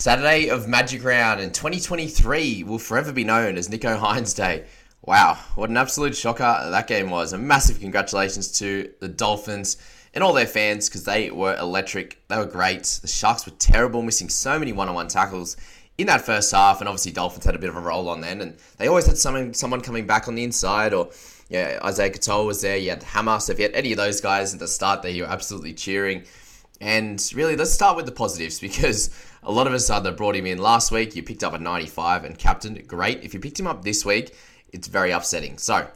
Saturday 0.00 0.48
of 0.48 0.68
Magic 0.68 1.02
Round 1.02 1.40
in 1.40 1.50
2023 1.50 2.62
will 2.62 2.78
forever 2.78 3.12
be 3.12 3.24
known 3.24 3.56
as 3.56 3.66
Nicho 3.68 3.98
Hynes 3.98 4.32
Day. 4.32 4.64
Wow, 5.04 5.36
what 5.56 5.70
an 5.70 5.76
absolute 5.76 6.16
shocker 6.16 6.68
that 6.70 6.86
game 6.86 7.10
was. 7.10 7.32
A 7.32 7.38
massive 7.38 7.80
congratulations 7.80 8.52
to 8.60 8.92
the 9.00 9.08
Dolphins 9.08 9.76
and 10.14 10.22
all 10.22 10.32
their 10.32 10.46
fans 10.46 10.88
because 10.88 11.02
they 11.02 11.32
were 11.32 11.56
electric. 11.56 12.22
They 12.28 12.36
were 12.36 12.46
great. 12.46 12.84
The 12.84 13.08
Sharks 13.08 13.44
were 13.44 13.50
terrible, 13.58 14.02
missing 14.02 14.28
so 14.28 14.56
many 14.56 14.72
one-on-one 14.72 15.08
tackles 15.08 15.56
in 15.98 16.06
that 16.06 16.24
first 16.24 16.52
half, 16.52 16.78
and 16.80 16.88
obviously 16.88 17.10
Dolphins 17.10 17.44
had 17.44 17.56
a 17.56 17.58
bit 17.58 17.68
of 17.68 17.74
a 17.74 17.80
roll 17.80 18.08
on 18.08 18.20
then, 18.20 18.40
and 18.40 18.56
they 18.76 18.86
always 18.86 19.06
had 19.06 19.18
someone 19.18 19.52
someone 19.52 19.80
coming 19.80 20.06
back 20.06 20.28
on 20.28 20.36
the 20.36 20.44
inside, 20.44 20.94
or 20.94 21.10
yeah, 21.48 21.80
Isaiya 21.82 22.14
Katoa 22.14 22.46
was 22.46 22.60
there. 22.60 22.76
You 22.76 22.90
had 22.90 23.02
Hammer. 23.02 23.40
So 23.40 23.50
if 23.50 23.58
you 23.58 23.64
had 23.64 23.74
any 23.74 23.90
of 23.90 23.96
those 23.96 24.20
guys 24.20 24.54
at 24.54 24.60
the 24.60 24.68
start 24.68 25.02
there, 25.02 25.10
you 25.10 25.24
were 25.24 25.28
absolutely 25.28 25.74
cheering. 25.74 26.22
And 26.80 27.24
really, 27.34 27.56
let's 27.56 27.72
start 27.72 27.96
with 27.96 28.06
the 28.06 28.12
positives 28.12 28.60
because 28.60 29.10
a 29.42 29.52
lot 29.52 29.66
of 29.66 29.72
us 29.72 29.90
either 29.90 30.12
brought 30.12 30.36
him 30.36 30.46
in 30.46 30.58
last 30.58 30.90
week, 30.90 31.16
you 31.16 31.22
picked 31.22 31.44
up 31.44 31.54
a 31.54 31.58
95 31.58 32.24
and 32.24 32.38
captained, 32.38 32.86
great. 32.86 33.22
If 33.22 33.34
you 33.34 33.40
picked 33.40 33.58
him 33.58 33.66
up 33.66 33.82
this 33.82 34.04
week, 34.04 34.34
it's 34.72 34.88
very 34.88 35.10
upsetting. 35.10 35.58
So, 35.58 35.88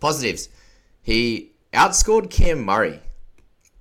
positives. 0.00 0.48
He 1.02 1.52
outscored 1.72 2.30
Cam 2.30 2.64
Murray 2.64 3.00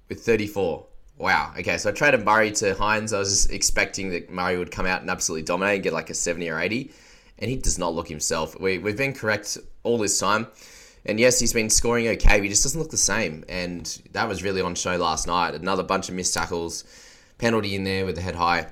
with 0.09 0.21
34. 0.21 0.85
Wow. 1.17 1.53
Okay, 1.57 1.77
so 1.77 1.89
I 1.89 1.93
traded 1.93 2.25
Murray 2.25 2.51
to 2.51 2.75
Hynes. 2.75 3.15
I 3.15 3.19
was 3.19 3.45
expecting 3.47 4.09
that 4.09 4.29
Murray 4.29 4.57
would 4.57 4.71
come 4.71 4.85
out 4.85 5.01
and 5.01 5.09
absolutely 5.09 5.43
dominate 5.43 5.75
and 5.75 5.83
get 5.83 5.93
like 5.93 6.09
a 6.09 6.13
70 6.13 6.49
or 6.49 6.59
80. 6.59 6.91
And 7.39 7.49
he 7.49 7.57
does 7.57 7.79
not 7.79 7.93
look 7.93 8.07
himself. 8.07 8.59
We, 8.59 8.77
we've 8.77 8.97
been 8.97 9.13
correct 9.13 9.57
all 9.83 9.97
this 9.97 10.19
time. 10.19 10.47
And 11.05 11.19
yes, 11.19 11.39
he's 11.39 11.53
been 11.53 11.69
scoring 11.69 12.07
okay, 12.07 12.37
but 12.37 12.43
he 12.43 12.49
just 12.49 12.63
doesn't 12.63 12.79
look 12.79 12.89
the 12.89 12.97
same. 12.97 13.45
And 13.47 14.01
that 14.13 14.27
was 14.27 14.43
really 14.43 14.61
on 14.61 14.75
show 14.75 14.95
last 14.97 15.27
night. 15.27 15.53
Another 15.53 15.83
bunch 15.83 16.09
of 16.09 16.15
missed 16.15 16.33
tackles, 16.33 16.83
penalty 17.37 17.75
in 17.75 17.83
there 17.83 18.05
with 18.05 18.15
the 18.15 18.21
head 18.21 18.35
high. 18.35 18.67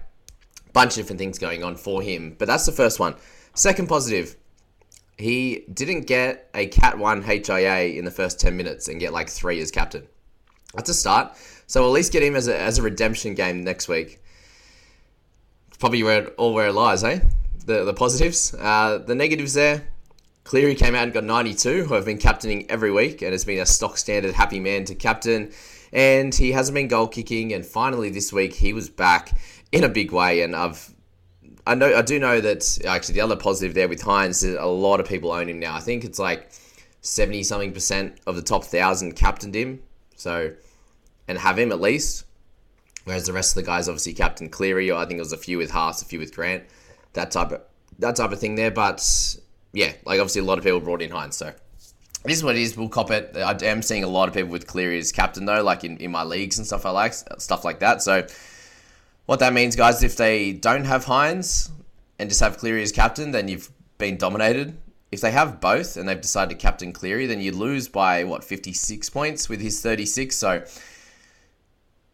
Bunch 0.73 0.93
of 0.93 0.95
different 0.97 1.19
things 1.19 1.37
going 1.37 1.63
on 1.63 1.75
for 1.75 2.01
him. 2.01 2.35
But 2.39 2.47
that's 2.47 2.65
the 2.65 2.71
first 2.71 2.99
one. 2.99 3.15
Second 3.53 3.87
positive, 3.87 4.35
he 5.17 5.65
didn't 5.71 6.07
get 6.07 6.49
a 6.55 6.67
Cat 6.67 6.97
1 6.97 7.21
HIA 7.21 7.97
in 7.97 8.03
the 8.03 8.11
first 8.11 8.39
10 8.39 8.57
minutes 8.57 8.87
and 8.87 8.99
get 8.99 9.13
like 9.13 9.29
three 9.29 9.59
as 9.61 9.69
captain. 9.69 10.07
That's 10.73 10.89
a 10.89 10.93
start. 10.95 11.35
So 11.67 11.81
we'll 11.81 11.91
at 11.91 11.93
least 11.93 12.11
get 12.11 12.23
him 12.23 12.35
as 12.35 12.47
a, 12.47 12.59
as 12.59 12.79
a 12.79 12.81
redemption 12.81 13.35
game 13.35 13.63
next 13.63 13.87
week. 13.87 14.23
Probably 15.77 16.01
where 16.01 16.23
it, 16.23 16.35
all 16.37 16.53
where 16.53 16.67
it 16.67 16.73
lies, 16.73 17.03
eh? 17.03 17.19
The, 17.65 17.83
the 17.83 17.93
positives. 17.93 18.55
Uh, 18.55 18.97
the 19.05 19.13
negatives 19.13 19.53
there, 19.53 19.87
Cleary 20.43 20.75
came 20.75 20.95
out 20.95 21.03
and 21.03 21.13
got 21.13 21.23
92, 21.23 21.85
who 21.85 21.95
I've 21.95 22.05
been 22.05 22.17
captaining 22.17 22.69
every 22.69 22.91
week 22.91 23.21
and 23.21 23.31
has 23.31 23.45
been 23.45 23.59
a 23.59 23.65
stock 23.65 23.97
standard 23.97 24.33
happy 24.33 24.59
man 24.59 24.85
to 24.85 24.95
captain. 24.95 25.51
And 25.91 26.33
he 26.33 26.51
hasn't 26.51 26.75
been 26.75 26.87
goal 26.87 27.07
kicking. 27.07 27.53
And 27.53 27.65
finally, 27.65 28.09
this 28.09 28.33
week, 28.33 28.53
he 28.53 28.73
was 28.73 28.89
back 28.89 29.37
in 29.71 29.83
a 29.83 29.89
big 29.89 30.11
way. 30.11 30.41
And 30.41 30.55
I've 30.55 30.93
I 31.65 31.75
know 31.75 31.95
I 31.95 32.01
do 32.01 32.19
know 32.19 32.41
that 32.41 32.85
actually 32.85 33.15
the 33.15 33.21
other 33.21 33.35
positive 33.35 33.73
there 33.73 33.87
with 33.87 34.01
Hynes 34.01 34.43
is 34.43 34.55
a 34.55 34.65
lot 34.65 34.99
of 34.99 35.07
people 35.07 35.31
own 35.31 35.47
him 35.47 35.59
now. 35.59 35.75
I 35.75 35.79
think 35.79 36.03
it's 36.03 36.19
like 36.19 36.49
seventy 37.01 37.43
something 37.43 37.71
percent 37.71 38.17
of 38.27 38.35
the 38.35 38.41
top 38.41 38.65
thousand 38.65 39.13
captained 39.13 39.55
him. 39.55 39.81
So 40.15 40.53
and 41.27 41.37
have 41.37 41.57
him 41.57 41.71
at 41.71 41.79
least. 41.79 42.25
Whereas 43.05 43.25
the 43.25 43.33
rest 43.33 43.51
of 43.51 43.63
the 43.63 43.67
guys 43.67 43.87
obviously 43.87 44.13
captain 44.13 44.49
Cleary, 44.49 44.89
or 44.91 44.97
I 44.97 45.05
think 45.05 45.17
it 45.17 45.21
was 45.21 45.33
a 45.33 45.37
few 45.37 45.57
with 45.57 45.71
Haas, 45.71 46.01
a 46.01 46.05
few 46.05 46.19
with 46.19 46.35
Grant, 46.35 46.63
that 47.13 47.31
type 47.31 47.51
of 47.51 47.61
that 47.99 48.17
type 48.17 48.31
of 48.31 48.39
thing 48.39 48.55
there. 48.55 48.71
But 48.71 49.37
yeah, 49.73 49.93
like 50.05 50.19
obviously 50.19 50.41
a 50.41 50.45
lot 50.45 50.57
of 50.57 50.63
people 50.63 50.79
brought 50.79 51.01
in 51.01 51.09
Hynes, 51.09 51.33
so 51.33 51.51
this 52.23 52.37
is 52.37 52.43
what 52.43 52.55
it 52.55 52.61
is. 52.61 52.77
We'll 52.77 52.89
cop 52.89 53.11
it. 53.11 53.35
I 53.35 53.57
am 53.65 53.81
seeing 53.81 54.03
a 54.03 54.07
lot 54.07 54.29
of 54.29 54.35
people 54.35 54.49
with 54.51 54.67
Cleary 54.67 54.97
as 54.99 55.11
captain 55.11 55.45
though, 55.45 55.63
like 55.63 55.83
in, 55.83 55.97
in 55.97 56.11
my 56.11 56.23
leagues 56.23 56.57
and 56.57 56.65
stuff 56.65 56.85
I 56.85 56.91
like 56.91 57.13
stuff 57.13 57.65
like 57.65 57.79
that. 57.79 58.01
So 58.01 58.25
what 59.25 59.39
that 59.39 59.53
means, 59.53 59.75
guys, 59.75 60.03
if 60.03 60.15
they 60.15 60.53
don't 60.53 60.85
have 60.85 61.05
Hynes 61.05 61.69
and 62.19 62.29
just 62.29 62.41
have 62.41 62.57
Cleary 62.57 62.83
as 62.83 62.91
captain, 62.91 63.31
then 63.31 63.47
you've 63.47 63.69
been 63.97 64.17
dominated. 64.17 64.77
If 65.11 65.21
they 65.21 65.31
have 65.31 65.59
both 65.59 65.97
and 65.97 66.07
they've 66.07 66.19
decided 66.19 66.51
to 66.51 66.61
captain 66.61 66.91
Cleary, 66.93 67.27
then 67.27 67.41
you 67.41 67.51
lose 67.51 67.87
by 67.87 68.23
what 68.23 68.43
56 68.43 69.09
points 69.09 69.49
with 69.49 69.61
his 69.61 69.81
36. 69.81 70.35
So 70.35 70.63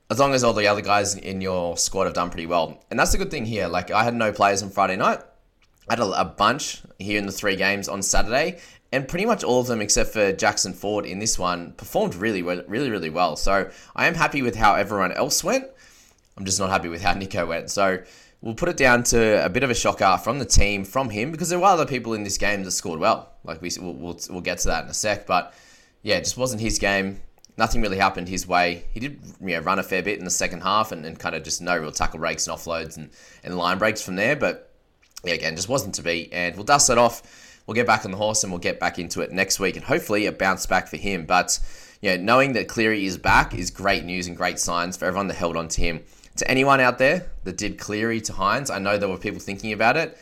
as 0.10 0.20
long 0.20 0.34
as 0.34 0.44
all 0.44 0.54
the 0.54 0.68
other 0.68 0.82
guys 0.82 1.16
in 1.16 1.40
your 1.40 1.78
squad 1.78 2.06
have 2.06 2.14
done 2.14 2.30
pretty 2.30 2.48
well, 2.48 2.84
and 2.90 3.00
that's 3.00 3.12
the 3.12 3.18
good 3.18 3.32
thing 3.32 3.46
here. 3.46 3.68
Like 3.68 3.92
I 3.92 4.04
had 4.04 4.16
no 4.16 4.32
players 4.32 4.64
on 4.64 4.70
Friday 4.70 4.96
night. 4.96 5.20
Had 5.90 6.00
a, 6.00 6.22
a 6.22 6.26
bunch 6.26 6.82
here 7.00 7.18
in 7.18 7.26
the 7.26 7.32
three 7.32 7.56
games 7.56 7.88
on 7.88 8.02
Saturday, 8.02 8.60
and 8.92 9.08
pretty 9.08 9.26
much 9.26 9.44
all 9.44 9.62
of 9.62 9.68
them 9.68 9.82
except 9.82 10.12
for 10.12 10.32
Jackson 10.32 10.74
Ford 10.74 11.06
in 11.06 11.20
this 11.20 11.40
one 11.40 11.74
performed 11.74 12.16
really 12.16 12.44
well, 12.44 12.62
really 12.68 12.90
really 12.90 13.10
well. 13.10 13.36
So 13.36 13.70
I 13.96 14.08
am 14.08 14.16
happy 14.16 14.42
with 14.42 14.56
how 14.56 14.76
everyone 14.76 15.12
else 15.12 15.44
went. 15.44 15.66
I'm 16.38 16.46
just 16.46 16.60
not 16.60 16.70
happy 16.70 16.90
with 16.90 17.02
how 17.02 17.14
Nicho 17.16 17.48
went. 17.48 17.70
So 17.70 18.00
we'll 18.42 18.56
put 18.56 18.70
it 18.70 18.78
down 18.78 19.04
to 19.04 19.44
a 19.44 19.50
bit 19.50 19.64
of 19.64 19.70
a 19.70 19.76
shocker 19.76 20.18
from 20.24 20.40
the 20.40 20.46
team, 20.46 20.86
from 20.86 21.10
him, 21.10 21.32
because 21.32 21.50
there 21.50 21.60
were 21.60 21.66
other 21.66 21.86
people 21.86 22.14
in 22.14 22.24
this 22.24 22.38
game 22.38 22.64
that 22.64 22.72
scored 22.72 23.00
well. 23.00 23.34
Like 23.44 23.62
we, 23.62 23.70
we'll, 23.80 23.94
we'll, 23.94 24.20
we'll 24.30 24.42
get 24.42 24.60
to 24.60 24.70
that 24.70 24.86
in 24.86 24.90
a 24.90 24.94
sec. 24.94 25.28
But 25.28 25.54
yeah, 26.02 26.16
it 26.16 26.24
just 26.24 26.38
wasn't 26.38 26.62
his 26.62 26.80
game. 26.80 27.22
Nothing 27.58 27.82
really 27.82 27.98
happened 27.98 28.30
his 28.30 28.48
way. 28.48 28.86
He 28.94 29.02
did 29.02 29.20
you 29.42 29.48
know, 29.48 29.60
run 29.60 29.80
a 29.80 29.84
fair 29.84 30.02
bit 30.02 30.18
in 30.18 30.24
the 30.24 30.32
second 30.32 30.62
half 30.62 30.94
and, 30.94 31.06
and 31.06 31.20
kind 31.20 31.36
of 31.36 31.44
just 31.44 31.62
no 31.62 31.78
real 31.78 31.92
tackle 31.92 32.20
breaks 32.20 32.48
and 32.48 32.58
offloads 32.58 32.96
and, 32.96 33.10
and 33.44 33.58
line 33.58 33.78
breaks 33.78 34.02
from 34.02 34.16
there. 34.16 34.38
But 34.38 34.69
yeah, 35.24 35.34
again, 35.34 35.56
just 35.56 35.70
wasn't 35.70 35.96
to 35.96 36.02
be. 36.02 36.32
And 36.32 36.56
we'll 36.56 36.66
dust 36.66 36.88
that 36.88 36.98
off. 36.98 37.62
We'll 37.68 37.76
get 37.76 37.88
back 37.88 38.06
on 38.06 38.12
the 38.12 38.18
horse 38.18 38.44
and 38.44 38.52
we'll 38.52 38.60
get 38.60 38.80
back 38.80 38.98
into 38.98 39.22
it 39.22 39.32
next 39.32 39.60
week. 39.60 39.76
And 39.76 39.86
hopefully 39.86 40.26
a 40.26 40.32
bounce 40.32 40.66
back 40.66 40.88
for 40.88 40.98
him. 40.98 41.26
But 41.26 41.60
yeah, 42.02 42.18
knowing 42.18 42.54
that 42.54 42.68
Cleary 42.68 43.06
is 43.06 43.18
back 43.18 43.54
is 43.54 43.70
great 43.70 44.06
news 44.06 44.28
and 44.28 44.36
great 44.36 44.60
signs 44.60 44.98
for 44.98 45.06
everyone 45.06 45.28
that 45.28 45.36
held 45.36 45.56
on 45.56 45.68
to 45.70 45.82
him 45.82 46.02
to 46.40 46.50
anyone 46.50 46.80
out 46.80 46.98
there 46.98 47.28
that 47.44 47.58
did 47.58 47.78
Cleary 47.78 48.22
to 48.22 48.34
Hynes, 48.34 48.72
I 48.72 48.80
know 48.80 48.98
there 48.98 49.10
were 49.10 49.18
people 49.18 49.40
thinking 49.40 49.74
about 49.74 49.98
it. 49.98 50.18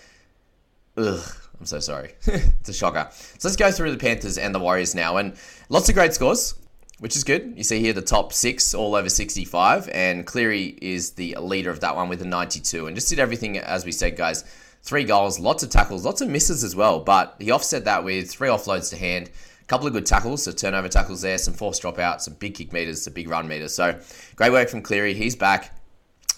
Ugh, 0.98 1.24
I'm 1.60 1.66
so 1.66 1.80
sorry. 1.80 2.16
it's 2.26 2.70
a 2.70 2.74
shocker. 2.74 3.08
So 3.12 3.48
let's 3.48 3.56
go 3.56 3.72
through 3.72 3.92
the 3.92 3.98
Panthers 3.98 4.38
and 4.38 4.54
the 4.54 4.60
Warriors 4.60 4.96
now. 4.96 5.18
And 5.18 5.36
lots 5.70 5.90
of 5.90 5.96
great 5.96 6.14
scores, 6.14 6.56
which 7.00 7.16
is 7.16 7.24
good. 7.24 7.54
You 7.56 7.64
see 7.64 7.80
here 7.80 7.94
the 7.94 8.02
top 8.02 8.34
six, 8.34 8.74
all 8.74 8.96
over 8.96 9.10
65. 9.10 9.90
And 9.90 10.26
Cleary 10.26 10.78
is 10.82 11.12
the 11.12 11.36
leader 11.40 11.70
of 11.70 11.80
that 11.82 11.96
one 11.96 12.10
with 12.10 12.22
a 12.22 12.26
92. 12.26 12.88
And 12.88 12.96
just 12.96 13.10
did 13.10 13.20
everything, 13.20 13.58
as 13.60 13.86
we 13.86 13.92
said, 13.92 14.18
guys. 14.18 14.44
Three 14.88 15.04
goals, 15.04 15.38
lots 15.38 15.64
of 15.64 15.70
tackles, 15.70 16.06
lots 16.06 16.22
of 16.22 16.30
misses 16.30 16.64
as 16.64 16.74
well. 16.74 17.02
But 17.02 17.36
he 17.40 17.52
offset 17.52 17.84
that 17.84 18.06
with 18.06 18.32
three 18.32 18.48
offloads 18.48 18.90
to 18.92 18.96
hand, 18.96 19.30
a 19.62 19.66
couple 19.66 19.86
of 19.86 19.92
good 19.92 20.06
tackles, 20.06 20.44
so 20.44 20.54
turnover 20.54 20.88
tackles 20.88 21.22
there, 21.24 21.38
some 21.38 21.54
forced 21.54 21.84
dropouts, 21.84 22.22
some 22.22 22.36
big 22.36 22.56
kick 22.56 22.72
meters, 22.72 23.02
some 23.02 23.12
big 23.12 23.28
run 23.28 23.50
meters. 23.50 23.76
So 23.76 24.00
great 24.38 24.54
work 24.54 24.70
from 24.70 24.82
Cleary. 24.82 25.14
He's 25.14 25.36
back 25.36 25.78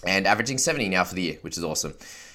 and 0.04 0.26
averaging 0.26 0.58
70 0.58 0.88
now 0.88 1.04
for 1.04 1.14
the 1.14 1.22
year, 1.22 1.38
which 1.42 1.56
is 1.56 1.62
awesome. 1.62 1.94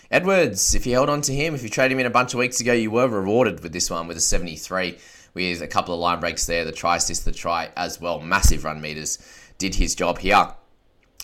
Edwards, 0.10 0.74
if 0.74 0.86
you 0.86 0.94
held 0.94 1.10
on 1.10 1.20
to 1.20 1.34
him, 1.34 1.54
if 1.54 1.64
you 1.64 1.68
traded 1.68 1.92
him 1.92 2.00
in 2.00 2.06
a 2.06 2.12
bunch 2.12 2.34
of 2.34 2.40
weeks 2.40 2.62
ago, 2.62 2.72
you 2.72 2.92
were 2.92 3.10
rewarded 3.10 3.62
with 3.62 3.74
this 3.74 3.90
one 3.90 4.08
with 4.08 4.16
a 4.16 4.22
73 4.22 4.98
with 5.34 5.62
a 5.62 5.68
couple 5.68 5.94
of 5.94 6.00
line 6.00 6.22
breaks 6.22 6.46
there, 6.46 6.64
the 6.64 6.72
try 6.72 6.96
assist, 6.96 7.26
the 7.26 7.34
try 7.34 7.72
as 7.76 8.00
well. 8.00 8.22
Massive 8.22 8.64
run 8.64 8.80
meters. 8.80 9.20
Did 9.58 9.76
his 9.76 9.96
job 9.96 10.20
here. 10.20 10.54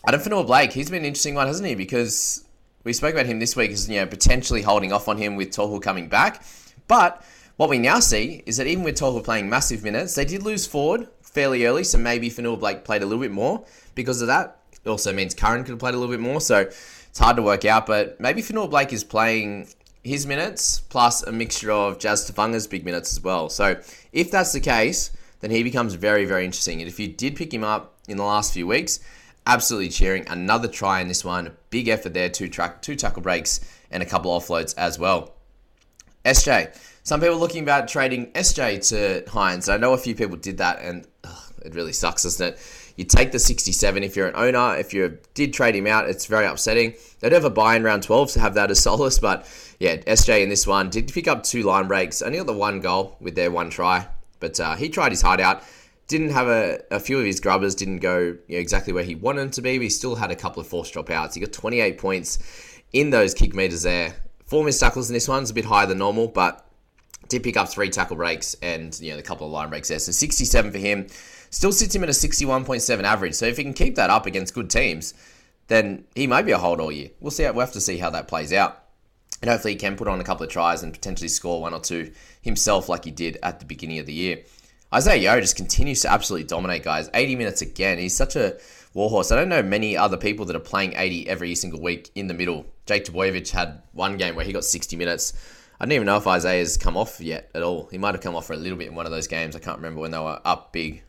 Addin 0.05 0.19
Fonua 0.19 0.45
Blake, 0.45 0.73
he's 0.73 0.89
been 0.89 0.99
an 0.99 1.05
interesting 1.05 1.35
one, 1.35 1.47
hasn't 1.47 1.69
he? 1.69 1.75
Because 1.75 2.43
we 2.83 2.93
spoke 2.93 3.13
about 3.13 3.25
him 3.25 3.39
this 3.39 3.55
week 3.55 3.71
as 3.71 3.89
you 3.89 3.99
know 3.99 4.05
potentially 4.05 4.61
holding 4.61 4.91
off 4.91 5.07
on 5.07 5.17
him 5.17 5.35
with 5.35 5.51
Tohu 5.51 5.81
coming 5.81 6.07
back, 6.07 6.43
but 6.87 7.23
what 7.57 7.69
we 7.69 7.77
now 7.77 7.99
see 7.99 8.41
is 8.45 8.57
that 8.57 8.67
even 8.67 8.83
with 8.83 8.95
Tohu 8.95 9.23
playing 9.23 9.49
massive 9.49 9.83
minutes, 9.83 10.15
they 10.15 10.25
did 10.25 10.43
lose 10.43 10.65
Ford 10.65 11.07
fairly 11.21 11.65
early, 11.65 11.83
so 11.83 11.97
maybe 11.97 12.29
Fonua 12.29 12.59
Blake 12.59 12.83
played 12.83 13.03
a 13.03 13.05
little 13.05 13.21
bit 13.21 13.31
more 13.31 13.63
because 13.95 14.21
of 14.21 14.27
that. 14.27 14.57
It 14.83 14.89
also 14.89 15.13
means 15.13 15.33
Curran 15.33 15.63
could 15.63 15.71
have 15.71 15.79
played 15.79 15.93
a 15.93 15.97
little 15.97 16.13
bit 16.13 16.19
more, 16.19 16.41
so 16.41 16.59
it's 16.61 17.19
hard 17.19 17.35
to 17.35 17.43
work 17.43 17.65
out. 17.65 17.85
But 17.85 18.19
maybe 18.19 18.41
Fonua 18.41 18.69
Blake 18.69 18.91
is 18.93 19.03
playing 19.03 19.67
his 20.03 20.25
minutes 20.25 20.79
plus 20.89 21.21
a 21.23 21.31
mixture 21.31 21.71
of 21.71 21.99
Jazz 21.99 22.29
Tevaga's 22.29 22.67
big 22.67 22.83
minutes 22.83 23.11
as 23.11 23.23
well. 23.23 23.49
So 23.49 23.79
if 24.11 24.31
that's 24.31 24.53
the 24.53 24.59
case, 24.59 25.11
then 25.41 25.51
he 25.51 25.63
becomes 25.63 25.93
very, 25.93 26.25
very 26.25 26.45
interesting. 26.45 26.81
And 26.81 26.87
if 26.87 26.99
you 26.99 27.07
did 27.07 27.35
pick 27.35 27.53
him 27.53 27.63
up 27.63 27.95
in 28.07 28.17
the 28.17 28.23
last 28.23 28.53
few 28.53 28.65
weeks, 28.65 28.99
absolutely 29.45 29.89
cheering. 29.89 30.27
Another 30.27 30.67
try 30.67 31.01
in 31.01 31.07
this 31.07 31.25
one. 31.25 31.55
Big 31.69 31.88
effort 31.88 32.13
there, 32.13 32.29
two 32.29 32.47
track, 32.47 32.81
two 32.81 32.95
tackle 32.95 33.21
breaks, 33.21 33.59
and 33.89 34.01
a 34.01 34.05
couple 34.05 34.31
offloads 34.31 34.73
as 34.77 34.99
well. 34.99 35.33
SJ. 36.25 36.75
Some 37.03 37.19
people 37.19 37.38
looking 37.38 37.63
about 37.63 37.88
trading 37.88 38.31
SJ 38.33 38.88
to 38.89 39.29
Hynes. 39.29 39.73
I 39.73 39.77
know 39.77 39.93
a 39.93 39.97
few 39.97 40.13
people 40.13 40.38
did 40.38 40.59
that, 40.59 40.79
and 40.81 41.07
ugh, 41.23 41.53
it 41.65 41.73
really 41.73 41.93
sucks, 41.93 42.23
doesn't 42.23 42.53
it? 42.53 42.59
You 42.95 43.05
take 43.05 43.31
the 43.31 43.39
67 43.39 44.03
if 44.03 44.15
you're 44.15 44.27
an 44.27 44.35
owner. 44.35 44.77
If 44.77 44.93
you 44.93 45.17
did 45.33 45.53
trade 45.53 45.75
him 45.75 45.88
out, 45.88 46.07
it's 46.07 46.27
very 46.27 46.45
upsetting. 46.45 46.93
They'd 47.19 47.31
have 47.31 47.45
a 47.45 47.49
buy 47.49 47.75
in 47.75 47.83
round 47.83 48.03
12 48.03 48.33
to 48.33 48.39
have 48.39 48.53
that 48.53 48.69
as 48.69 48.83
solace, 48.83 49.17
but 49.17 49.47
yeah, 49.79 49.95
SJ 49.97 50.43
in 50.43 50.49
this 50.49 50.67
one 50.67 50.89
did 50.89 51.11
pick 51.11 51.27
up 51.27 51.41
two 51.43 51.63
line 51.63 51.88
breaks, 51.88 52.21
only 52.21 52.38
got 52.38 52.47
the 52.47 52.53
one 52.53 52.79
goal 52.81 53.17
with 53.19 53.33
their 53.33 53.49
one 53.49 53.71
try, 53.71 54.07
but 54.39 54.59
uh, 54.59 54.75
he 54.75 54.89
tried 54.89 55.11
his 55.11 55.21
heart 55.21 55.39
out. 55.39 55.63
Didn't 56.11 56.31
have 56.31 56.47
a, 56.49 56.81
a 56.91 56.99
few 56.99 57.17
of 57.17 57.25
his 57.25 57.39
grubbers, 57.39 57.73
didn't 57.73 57.99
go 57.99 58.17
you 58.19 58.37
know, 58.49 58.57
exactly 58.57 58.91
where 58.91 59.05
he 59.05 59.15
wanted 59.15 59.43
them 59.43 59.51
to 59.51 59.61
be, 59.61 59.77
but 59.77 59.83
he 59.83 59.89
still 59.89 60.15
had 60.15 60.29
a 60.29 60.35
couple 60.35 60.59
of 60.59 60.67
forced 60.67 60.93
dropouts. 60.93 61.35
He 61.35 61.39
got 61.39 61.53
28 61.53 61.97
points 61.97 62.81
in 62.91 63.11
those 63.11 63.33
kick 63.33 63.55
meters 63.55 63.83
there. 63.83 64.13
Four 64.45 64.65
missed 64.65 64.81
tackles 64.81 65.09
in 65.09 65.13
this 65.13 65.29
one's 65.29 65.51
a 65.51 65.53
bit 65.53 65.63
higher 65.63 65.87
than 65.87 65.99
normal, 65.99 66.27
but 66.27 66.67
did 67.29 67.43
pick 67.43 67.55
up 67.55 67.69
three 67.69 67.89
tackle 67.89 68.17
breaks 68.17 68.57
and 68.61 68.99
you 68.99 69.13
know 69.13 69.19
a 69.19 69.21
couple 69.21 69.47
of 69.47 69.53
line 69.53 69.69
breaks 69.69 69.87
there. 69.87 69.99
So 69.99 70.11
67 70.11 70.71
for 70.73 70.77
him. 70.77 71.07
Still 71.49 71.71
sits 71.71 71.95
him 71.95 72.03
at 72.03 72.09
a 72.09 72.11
61.7 72.11 73.03
average. 73.03 73.35
So 73.35 73.45
if 73.45 73.55
he 73.55 73.63
can 73.63 73.73
keep 73.73 73.95
that 73.95 74.09
up 74.09 74.25
against 74.25 74.53
good 74.53 74.69
teams, 74.69 75.13
then 75.67 76.03
he 76.13 76.27
may 76.27 76.41
be 76.41 76.51
a 76.51 76.57
hold 76.57 76.81
all 76.81 76.91
year. 76.91 77.11
We'll 77.21 77.31
see. 77.31 77.43
We'll 77.43 77.61
have 77.61 77.71
to 77.71 77.79
see 77.79 77.97
how 77.97 78.09
that 78.09 78.27
plays 78.27 78.51
out. 78.51 78.83
And 79.41 79.49
hopefully 79.49 79.75
he 79.75 79.79
can 79.79 79.95
put 79.95 80.09
on 80.09 80.19
a 80.19 80.25
couple 80.25 80.45
of 80.45 80.51
tries 80.51 80.83
and 80.83 80.91
potentially 80.91 81.29
score 81.29 81.61
one 81.61 81.73
or 81.73 81.79
two 81.79 82.11
himself 82.41 82.89
like 82.89 83.05
he 83.05 83.11
did 83.11 83.37
at 83.41 83.61
the 83.61 83.65
beginning 83.65 83.99
of 83.99 84.05
the 84.05 84.13
year. 84.13 84.43
Isaiah 84.93 85.33
Yeo 85.33 85.39
just 85.39 85.55
continues 85.55 86.01
to 86.01 86.11
absolutely 86.11 86.47
dominate, 86.47 86.83
guys. 86.83 87.09
80 87.13 87.38
minutes 87.38 87.61
again. 87.61 87.97
He's 87.97 88.15
such 88.15 88.35
a 88.35 88.57
warhorse. 88.93 89.31
I 89.31 89.35
don't 89.35 89.47
know 89.47 89.63
many 89.63 89.95
other 89.95 90.17
people 90.17 90.45
that 90.45 90.55
are 90.55 90.59
playing 90.59 90.95
80 90.97 91.29
every 91.29 91.55
single 91.55 91.81
week 91.81 92.11
in 92.15 92.27
the 92.27 92.33
middle. 92.33 92.65
Jake 92.85 93.05
Trbojevic 93.05 93.49
had 93.51 93.81
one 93.93 94.17
game 94.17 94.35
where 94.35 94.43
he 94.43 94.51
got 94.51 94.65
60 94.65 94.97
minutes. 94.97 95.33
I 95.79 95.85
don't 95.85 95.93
even 95.93 96.07
know 96.07 96.17
if 96.17 96.27
Isaiah's 96.27 96.77
come 96.77 96.97
off 96.97 97.21
yet 97.21 97.49
at 97.55 97.63
all. 97.63 97.88
He 97.89 97.97
might 97.97 98.15
have 98.15 98.21
come 98.21 98.35
off 98.35 98.47
for 98.47 98.53
a 98.53 98.57
little 98.57 98.77
bit 98.77 98.88
in 98.88 98.95
one 98.95 99.05
of 99.05 99.11
those 99.11 99.27
games. 99.27 99.55
I 99.55 99.59
can't 99.59 99.77
remember 99.77 100.01
when 100.01 100.11
they 100.11 100.19
were 100.19 100.41
up 100.43 100.73
big, 100.73 101.03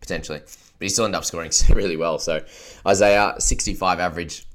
potentially. 0.00 0.40
But 0.40 0.84
he 0.84 0.88
still 0.88 1.04
ended 1.04 1.18
up 1.18 1.24
scoring 1.26 1.52
really 1.74 1.96
well. 1.96 2.18
So 2.18 2.42
Isaiah, 2.86 3.34
65 3.38 4.00
average, 4.00 4.46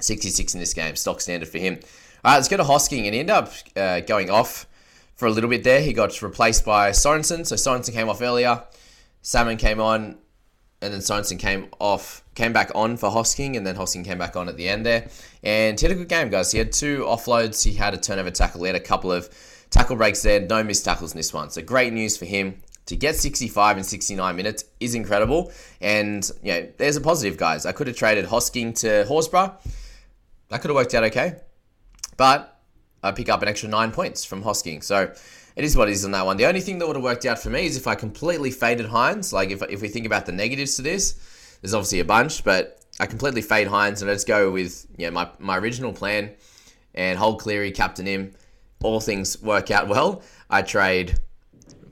66 0.00 0.54
in 0.54 0.60
this 0.60 0.74
game. 0.74 0.94
Stock 0.94 1.20
standard 1.20 1.48
for 1.48 1.58
him. 1.58 1.80
All 2.24 2.30
right, 2.30 2.36
let's 2.36 2.48
go 2.48 2.56
to 2.56 2.62
Hosking. 2.62 3.04
And 3.04 3.14
he 3.14 3.20
ended 3.20 3.34
up 3.34 3.52
uh, 3.76 4.00
going 4.00 4.30
off 4.30 4.66
for 5.14 5.26
a 5.26 5.30
little 5.30 5.50
bit 5.50 5.64
there. 5.64 5.80
He 5.80 5.92
got 5.92 6.20
replaced 6.22 6.64
by 6.64 6.90
Sorensen. 6.90 7.46
So 7.46 7.56
Sorensen 7.56 7.92
came 7.92 8.08
off 8.08 8.22
earlier. 8.22 8.64
Salmon 9.22 9.56
came 9.56 9.80
on 9.80 10.18
and 10.82 10.92
then 10.92 11.00
Sorensen 11.00 11.38
came 11.38 11.68
off, 11.78 12.24
came 12.34 12.52
back 12.52 12.72
on 12.74 12.96
for 12.96 13.08
Hosking, 13.08 13.56
and 13.56 13.64
then 13.64 13.76
Hosking 13.76 14.04
came 14.04 14.18
back 14.18 14.34
on 14.34 14.48
at 14.48 14.56
the 14.56 14.68
end 14.68 14.84
there. 14.84 15.08
And 15.44 15.78
he 15.78 15.86
had 15.86 15.92
a 15.92 15.98
good 15.98 16.08
game, 16.08 16.28
guys. 16.28 16.50
He 16.50 16.58
had 16.58 16.72
two 16.72 17.04
offloads, 17.04 17.64
he 17.64 17.72
had 17.72 17.94
a 17.94 17.96
turnover 17.96 18.32
tackle, 18.32 18.62
he 18.64 18.66
had 18.66 18.76
a 18.76 18.80
couple 18.80 19.12
of 19.12 19.30
tackle 19.70 19.94
breaks 19.94 20.22
there, 20.22 20.40
no 20.40 20.64
missed 20.64 20.84
tackles 20.84 21.12
in 21.12 21.18
this 21.18 21.32
one. 21.32 21.50
So 21.50 21.62
great 21.62 21.92
news 21.92 22.16
for 22.16 22.24
him. 22.24 22.60
To 22.86 22.96
get 22.96 23.14
65 23.14 23.76
and 23.76 23.86
69 23.86 24.34
minutes 24.34 24.64
is 24.80 24.96
incredible. 24.96 25.52
And, 25.80 26.28
know, 26.42 26.68
there's 26.78 26.96
a 26.96 27.00
positive, 27.00 27.36
guys. 27.36 27.64
I 27.64 27.70
could 27.70 27.86
have 27.86 27.94
traded 27.94 28.26
Hosking 28.26 28.76
to 28.80 29.04
Horsburgh. 29.08 29.54
That 30.48 30.60
could 30.60 30.68
have 30.68 30.74
worked 30.74 30.92
out 30.92 31.04
okay. 31.04 31.36
But 32.16 32.51
I 33.02 33.12
pick 33.12 33.28
up 33.28 33.42
an 33.42 33.48
extra 33.48 33.68
nine 33.68 33.90
points 33.90 34.24
from 34.24 34.42
Hosking. 34.42 34.82
So 34.82 35.12
it 35.56 35.64
is 35.64 35.76
what 35.76 35.88
it 35.88 35.92
is 35.92 36.04
on 36.04 36.12
that 36.12 36.24
one. 36.24 36.36
The 36.36 36.46
only 36.46 36.60
thing 36.60 36.78
that 36.78 36.86
would 36.86 36.96
have 36.96 37.02
worked 37.02 37.26
out 37.26 37.38
for 37.38 37.50
me 37.50 37.66
is 37.66 37.76
if 37.76 37.86
I 37.86 37.94
completely 37.94 38.50
faded 38.50 38.86
Hynes. 38.86 39.32
Like 39.32 39.50
if, 39.50 39.62
if 39.68 39.82
we 39.82 39.88
think 39.88 40.06
about 40.06 40.26
the 40.26 40.32
negatives 40.32 40.76
to 40.76 40.82
this, 40.82 41.58
there's 41.60 41.74
obviously 41.74 42.00
a 42.00 42.04
bunch, 42.04 42.44
but 42.44 42.80
I 43.00 43.06
completely 43.06 43.42
fade 43.42 43.68
Hynes 43.68 44.02
and 44.02 44.10
I 44.10 44.14
just 44.14 44.26
go 44.26 44.50
with 44.50 44.86
yeah 44.96 45.10
my, 45.10 45.28
my 45.38 45.58
original 45.58 45.92
plan 45.92 46.30
and 46.94 47.18
hold 47.18 47.40
Cleary, 47.40 47.72
captain 47.72 48.06
him. 48.06 48.32
All 48.82 49.00
things 49.00 49.40
work 49.40 49.70
out 49.70 49.88
well. 49.88 50.22
I 50.50 50.62
trade 50.62 51.18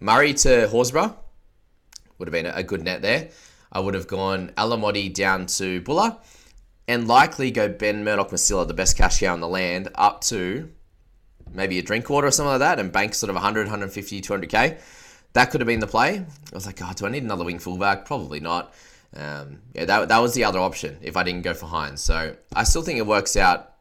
Murray 0.01 0.35
to 0.35 0.69
Horsburgh. 0.69 1.15
Would 2.19 2.29
have 2.29 2.33
been 2.33 2.47
a 2.47 2.63
good 2.63 2.83
net 2.83 3.01
there. 3.01 3.31
I 3.73 3.81
would 3.81 3.95
have 3.95 4.09
gone 4.09 4.51
Alamoti 4.56 5.13
down 5.13 5.47
to 5.47 5.81
Bula 5.81 6.19
and 6.89 7.06
likely 7.06 7.51
go 7.53 7.69
Ben 7.69 8.03
Murdoch 8.03 8.31
Masila, 8.31 8.67
the 8.67 8.75
best 8.75 8.97
cash 8.97 9.21
cow 9.21 9.33
in 9.33 9.41
the 9.41 9.49
land, 9.49 9.89
up 9.95 10.23
to 10.23 10.69
maybe 11.52 11.79
a 11.79 11.82
Drinkwater 11.82 12.26
or 12.26 12.31
something 12.31 12.50
like 12.50 12.61
that 12.61 12.79
and 12.79 12.93
bank 12.93 13.14
sort 13.14 13.31
of 13.31 13.35
100, 13.35 13.62
150, 13.67 14.20
200k. 14.20 14.79
That 15.32 15.50
could 15.50 15.61
have 15.61 15.67
been 15.69 15.81
the 15.81 15.87
play. 15.87 16.19
I 16.19 16.55
was 16.55 16.67
like, 16.67 16.81
oh, 16.82 16.93
do 16.94 17.06
I 17.06 17.11
need 17.11 17.23
another 17.23 17.44
wing 17.44 17.58
fullback? 17.58 18.05
Probably 18.05 18.41
not. 18.41 18.75
Um, 19.17 19.61
yeah, 19.75 19.85
that, 19.87 20.08
that 20.08 20.19
was 20.19 20.35
the 20.35 20.44
other 20.44 20.58
option 20.58 20.99
if 21.02 21.17
I 21.17 21.23
didn't 21.23 21.43
go 21.43 21.55
for 21.55 21.67
Hynes. 21.67 21.99
So 21.99 22.37
I 22.55 22.64
still 22.64 22.82
think 22.82 22.99
it 22.99 23.06
works 23.06 23.37
out. 23.37 23.75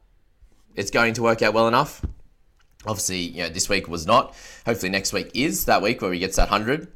It's 0.76 0.92
going 0.92 1.14
to 1.16 1.22
work 1.22 1.42
out 1.42 1.54
well 1.54 1.68
enough. 1.68 2.06
Obviously, 2.86 3.20
you 3.20 3.44
know, 3.44 3.50
this 3.50 3.68
week 3.68 3.88
was 3.88 4.06
not. 4.06 4.36
Hopefully, 4.66 4.90
next 4.90 5.12
week 5.12 5.32
is 5.34 5.66
that 5.66 5.82
week 5.82 6.02
where 6.02 6.14
he 6.14 6.20
gets 6.20 6.38
that 6.38 6.50
100. 6.50 6.88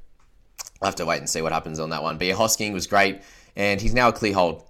I'll 0.81 0.87
have 0.87 0.95
to 0.95 1.05
wait 1.05 1.17
and 1.19 1.29
see 1.29 1.41
what 1.41 1.51
happens 1.51 1.79
on 1.79 1.89
that 1.89 2.03
one. 2.03 2.17
But 2.17 2.27
yeah, 2.27 2.35
Hosking 2.35 2.73
was 2.73 2.87
great, 2.87 3.21
and 3.55 3.81
he's 3.81 3.93
now 3.93 4.09
a 4.09 4.13
clear 4.13 4.33
hold 4.33 4.63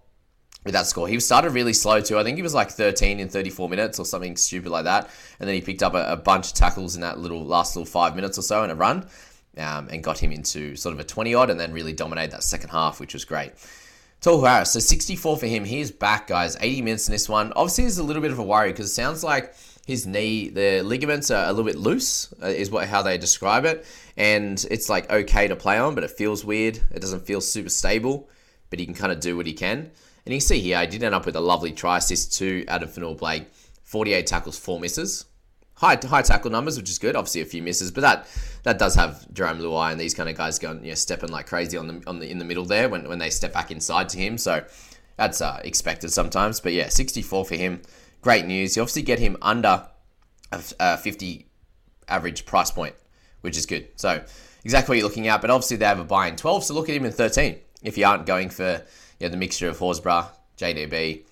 with 0.64 0.74
that 0.74 0.88
score. 0.88 1.08
He 1.08 1.20
started 1.20 1.52
really 1.52 1.74
slow 1.74 2.02
too. 2.02 2.18
I 2.18 2.24
think 2.24 2.38
he 2.38 2.44
was 2.44 2.54
like 2.54 2.72
13 2.72 3.20
in 3.20 3.30
34 3.30 3.70
minutes 3.70 4.00
or 4.00 4.06
something 4.06 4.38
stupid 4.38 4.70
like 4.70 4.86
that. 4.86 5.10
And 5.40 5.48
then 5.48 5.56
he 5.56 5.62
picked 5.62 5.84
up 5.84 5.94
a, 5.94 6.14
a 6.14 6.18
bunch 6.18 6.48
of 6.48 6.54
tackles 6.54 6.96
in 6.96 7.02
that 7.02 7.20
little 7.20 7.44
last 7.44 7.76
little 7.76 7.86
five 7.86 8.16
minutes 8.16 8.38
or 8.38 8.42
so 8.42 8.64
in 8.64 8.70
a 8.70 8.76
run 8.76 9.08
um, 9.58 9.90
and 9.92 10.04
got 10.04 10.20
him 10.20 10.32
into 10.32 10.76
sort 10.76 10.94
of 10.94 11.00
a 11.00 11.04
20 11.04 11.34
odd 11.36 11.50
and 11.50 11.60
then 11.60 11.74
really 11.74 11.94
dominated 11.94 12.32
that 12.32 12.44
second 12.44 12.70
half, 12.70 13.00
which 13.00 13.14
was 13.14 13.26
great. 13.26 13.54
Tohu 14.22 14.48
Harris, 14.48 14.72
so 14.72 14.80
64 14.80 15.38
for 15.38 15.48
him. 15.48 15.66
He's 15.66 15.92
back, 15.92 16.28
guys. 16.28 16.56
80 16.62 16.82
minutes 16.82 17.08
in 17.10 17.12
this 17.12 17.28
one. 17.28 17.52
Obviously, 17.58 17.84
there's 17.84 17.98
a 17.98 18.04
little 18.04 18.22
bit 18.22 18.32
of 18.32 18.40
a 18.40 18.44
worry 18.44 18.72
because 18.72 18.90
it 18.90 18.94
sounds 18.94 19.22
like 19.22 19.54
his 19.86 20.08
knee, 20.08 20.48
the 20.48 20.82
ligaments 20.82 21.30
are 21.30 21.44
a 21.44 21.50
little 21.50 21.66
bit 21.66 21.76
loose, 21.76 22.34
uh, 22.42 22.48
is 22.48 22.72
what 22.72 22.88
how 22.88 23.02
they 23.02 23.18
describe 23.18 23.66
it. 23.66 23.86
And 24.16 24.66
it's 24.72 24.88
like 24.88 25.12
okay 25.12 25.50
to 25.50 25.58
play 25.58 25.78
on, 25.78 25.94
but 25.94 26.06
it 26.06 26.12
feels 26.12 26.46
weird. 26.46 26.80
It 26.94 27.02
doesn't 27.02 27.26
feel 27.26 27.42
super 27.42 27.68
stable, 27.68 28.30
but 28.70 28.80
he 28.80 28.86
can 28.86 28.96
kind 28.96 29.12
of 29.12 29.20
do 29.20 29.36
what 29.36 29.46
he 29.46 29.54
can. 29.54 29.92
And 30.26 30.34
you 30.34 30.40
can 30.40 30.48
see 30.48 30.60
here, 30.60 30.78
I 30.78 30.86
did 30.86 31.04
end 31.04 31.14
up 31.14 31.26
with 31.26 31.36
a 31.36 31.42
lovely 31.42 31.72
try 31.72 31.98
assist 31.98 32.34
to 32.40 32.66
Addin 32.68 32.90
Fonua 32.90 33.18
Blake. 33.18 33.48
48 33.84 34.26
tackles, 34.26 34.58
4 34.58 34.80
misses. 34.80 35.26
High, 35.76 35.98
high 36.02 36.22
tackle 36.22 36.52
numbers, 36.52 36.78
which 36.78 36.90
is 36.90 36.98
good. 36.98 37.16
Obviously, 37.16 37.42
a 37.42 37.46
few 37.46 37.62
misses, 37.62 37.92
but 37.92 38.02
that 38.02 38.28
that 38.62 38.78
does 38.78 38.96
have 38.96 39.26
Jarome 39.34 39.60
Luai 39.60 39.92
and 39.92 40.00
these 40.00 40.14
kind 40.14 40.30
of 40.30 40.38
guys 40.38 40.60
going, 40.60 40.82
you 40.84 40.90
know, 40.90 40.96
stepping 40.96 41.30
like 41.30 41.48
crazy 41.48 41.78
on 41.78 41.88
the 41.88 42.04
on 42.08 42.20
the 42.20 42.30
in 42.30 42.38
the 42.38 42.46
middle 42.46 42.64
there 42.64 42.88
when, 42.88 43.10
when 43.10 43.20
they 43.20 43.30
step 43.30 43.54
back 43.54 43.72
inside 43.72 44.08
to 44.10 44.18
him. 44.18 44.38
So 44.38 44.64
that's 45.18 45.42
uh, 45.42 45.60
expected 45.64 46.12
sometimes. 46.12 46.60
But 46.60 46.74
yeah, 46.74 46.90
64 46.90 47.46
for 47.46 47.56
him. 47.56 47.82
Great 48.22 48.46
news. 48.46 48.76
You 48.76 48.84
obviously 48.84 49.02
get 49.02 49.20
him 49.20 49.36
under 49.42 49.88
a, 50.52 50.64
a 50.80 50.98
50 50.98 51.48
average 52.08 52.46
price 52.46 52.72
point, 52.72 52.96
which 53.42 53.58
is 53.58 53.66
good. 53.66 53.88
So 53.96 54.24
exactly 54.64 54.94
what 54.94 54.98
you're 55.00 55.08
looking 55.08 55.28
at. 55.28 55.42
But 55.42 55.50
obviously 55.50 55.78
they 55.78 55.86
have 55.86 56.00
a 56.00 56.06
buy 56.06 56.28
in 56.28 56.36
12, 56.36 56.66
so 56.66 56.74
look 56.74 56.88
at 56.88 56.96
him 56.96 57.06
in 57.06 57.12
13 57.12 57.58
if 57.82 57.98
you 57.98 58.06
aren't 58.06 58.26
going 58.26 58.50
for 58.50 58.82
yeah, 59.24 59.30
the 59.30 59.38
mixture 59.38 59.70
of 59.70 59.80
Horsburgh, 59.80 60.26
JDB, 60.58 61.24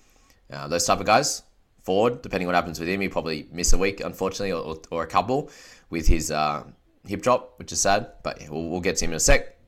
uh, 0.50 0.66
those 0.66 0.86
type 0.86 0.98
of 0.98 1.04
guys. 1.04 1.42
Ford, 1.82 2.22
depending 2.22 2.46
what 2.46 2.54
happens 2.54 2.80
with 2.80 2.88
him, 2.88 3.02
he 3.02 3.08
probably 3.10 3.46
miss 3.52 3.74
a 3.74 3.78
week, 3.78 4.00
unfortunately, 4.00 4.52
or, 4.52 4.78
or 4.90 5.02
a 5.02 5.06
couple 5.06 5.50
with 5.90 6.06
his 6.06 6.30
uh, 6.30 6.64
hip 7.06 7.20
drop, 7.20 7.58
which 7.58 7.70
is 7.70 7.82
sad. 7.82 8.12
But 8.22 8.40
yeah, 8.40 8.48
we'll, 8.48 8.70
we'll 8.70 8.80
get 8.80 8.96
to 8.96 9.04
him 9.04 9.10
in 9.10 9.16
a 9.16 9.20
sec. 9.20 9.58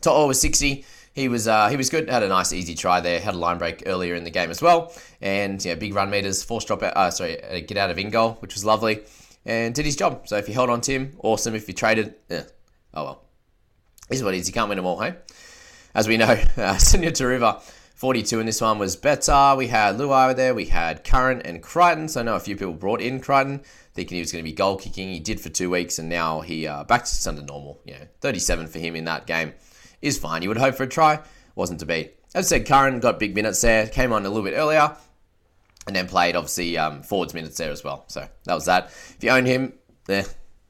To'o 0.00 0.28
was 0.28 0.40
60. 0.40 0.84
He 1.12 1.28
was 1.28 1.48
uh, 1.48 1.68
he 1.68 1.76
was 1.76 1.90
good. 1.90 2.08
Had 2.08 2.22
a 2.22 2.28
nice 2.28 2.52
easy 2.52 2.76
try 2.76 3.00
there. 3.00 3.18
Had 3.18 3.34
a 3.34 3.38
line 3.38 3.58
break 3.58 3.82
earlier 3.86 4.14
in 4.14 4.22
the 4.22 4.30
game 4.30 4.50
as 4.50 4.62
well. 4.62 4.92
And 5.20 5.64
yeah, 5.64 5.74
big 5.74 5.92
run 5.92 6.08
meters, 6.08 6.44
force 6.44 6.64
drop 6.64 6.84
out. 6.84 6.96
Uh, 6.96 7.10
sorry, 7.10 7.42
uh, 7.42 7.60
get 7.66 7.78
out 7.78 7.90
of 7.90 7.98
in 7.98 8.10
goal, 8.10 8.34
which 8.40 8.54
was 8.54 8.64
lovely, 8.64 9.00
and 9.44 9.74
did 9.74 9.86
his 9.86 9.96
job. 9.96 10.28
So 10.28 10.36
if 10.36 10.46
you 10.46 10.54
held 10.54 10.70
on 10.70 10.82
to 10.82 10.92
him, 10.92 11.16
awesome. 11.24 11.56
If 11.56 11.66
you 11.66 11.74
traded, 11.74 12.14
yeah, 12.28 12.42
oh 12.94 13.04
well. 13.04 13.22
This 14.08 14.18
is 14.18 14.24
what 14.24 14.34
it 14.34 14.38
is. 14.38 14.46
You 14.46 14.52
can't 14.52 14.68
win 14.68 14.76
them 14.76 14.86
all, 14.86 15.00
hey 15.00 15.16
as 15.96 16.06
we 16.06 16.18
know, 16.18 16.26
uh, 16.26 16.76
Sunia 16.76 17.10
Turuva, 17.10 17.60
42 17.94 18.38
in 18.38 18.46
this 18.46 18.60
one 18.60 18.78
was 18.78 18.94
better. 18.94 19.54
We 19.56 19.68
had 19.68 19.96
Luai 19.96 20.36
there, 20.36 20.54
we 20.54 20.66
had 20.66 21.02
Curran 21.02 21.40
and 21.40 21.62
Crichton. 21.62 22.08
So 22.08 22.20
I 22.20 22.22
know 22.22 22.36
a 22.36 22.40
few 22.40 22.54
people 22.54 22.74
brought 22.74 23.00
in 23.00 23.18
Crichton 23.18 23.62
thinking 23.94 24.16
he 24.16 24.20
was 24.20 24.30
going 24.30 24.44
to 24.44 24.48
be 24.48 24.54
goal 24.54 24.76
kicking. 24.76 25.08
He 25.08 25.18
did 25.18 25.40
for 25.40 25.48
two 25.48 25.70
weeks, 25.70 25.98
and 25.98 26.10
now 26.10 26.42
he 26.42 26.66
uh, 26.66 26.84
back 26.84 27.06
to 27.06 27.28
under 27.28 27.40
normal. 27.42 27.80
You 27.86 27.94
know, 27.94 28.06
37 28.20 28.66
for 28.66 28.78
him 28.78 28.94
in 28.94 29.06
that 29.06 29.26
game 29.26 29.54
is 30.02 30.18
fine. 30.18 30.42
You 30.42 30.50
would 30.50 30.58
hope 30.58 30.74
for 30.74 30.82
a 30.82 30.88
try, 30.88 31.20
wasn't 31.54 31.80
to 31.80 31.86
be. 31.86 32.10
as 32.34 32.52
I 32.52 32.58
said, 32.58 32.66
Curran 32.66 33.00
got 33.00 33.18
big 33.18 33.34
minutes 33.34 33.62
there, 33.62 33.86
came 33.86 34.12
on 34.12 34.26
a 34.26 34.28
little 34.28 34.44
bit 34.44 34.54
earlier, 34.54 34.94
and 35.86 35.96
then 35.96 36.06
played 36.06 36.36
obviously 36.36 36.76
um, 36.76 37.02
forwards 37.02 37.32
minutes 37.32 37.56
there 37.56 37.70
as 37.70 37.82
well. 37.82 38.04
So 38.08 38.28
that 38.44 38.54
was 38.54 38.66
that. 38.66 38.88
If 38.88 39.16
you 39.22 39.30
own 39.30 39.46
him, 39.46 39.72
eh, 40.10 40.24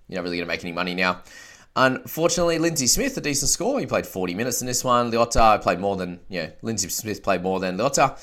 you're 0.06 0.18
not 0.18 0.22
really 0.22 0.36
going 0.36 0.46
to 0.46 0.54
make 0.54 0.62
any 0.62 0.72
money 0.72 0.94
now. 0.94 1.22
Unfortunately, 1.76 2.58
Lindsay 2.58 2.86
Smith, 2.86 3.16
a 3.18 3.20
decent 3.20 3.50
score. 3.50 3.78
He 3.78 3.84
played 3.84 4.06
40 4.06 4.34
minutes 4.34 4.62
in 4.62 4.66
this 4.66 4.82
one. 4.82 5.12
Leota 5.12 5.60
played 5.60 5.78
more 5.78 5.94
than, 5.94 6.20
yeah, 6.28 6.50
Lindsay 6.62 6.88
Smith 6.88 7.22
played 7.22 7.42
more 7.42 7.60
than 7.60 7.76
Leota. 7.76 8.18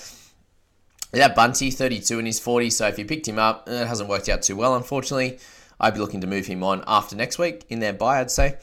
Yeah, 1.14 1.32
Bunty, 1.32 1.70
32 1.70 2.18
in 2.18 2.26
his 2.26 2.40
40. 2.40 2.72
So 2.72 2.88
if 2.88 2.98
you 2.98 3.06
picked 3.06 3.28
him 3.28 3.38
up, 3.38 3.70
it 3.70 3.88
hasn't 3.88 4.10
worked 4.10 4.28
out 4.28 4.42
too 4.42 4.56
well, 4.56 4.76
unfortunately. 4.76 5.38
I'd 5.80 5.94
be 5.94 6.00
looking 6.00 6.22
to 6.22 6.28
move 6.28 6.48
him 6.48 6.64
on 6.64 6.84
after 6.88 7.16
next 7.16 7.38
week 7.38 7.66
in 7.70 7.80
their 7.80 7.94
buy, 7.94 8.20
I'd 8.20 8.32
say. 8.32 8.58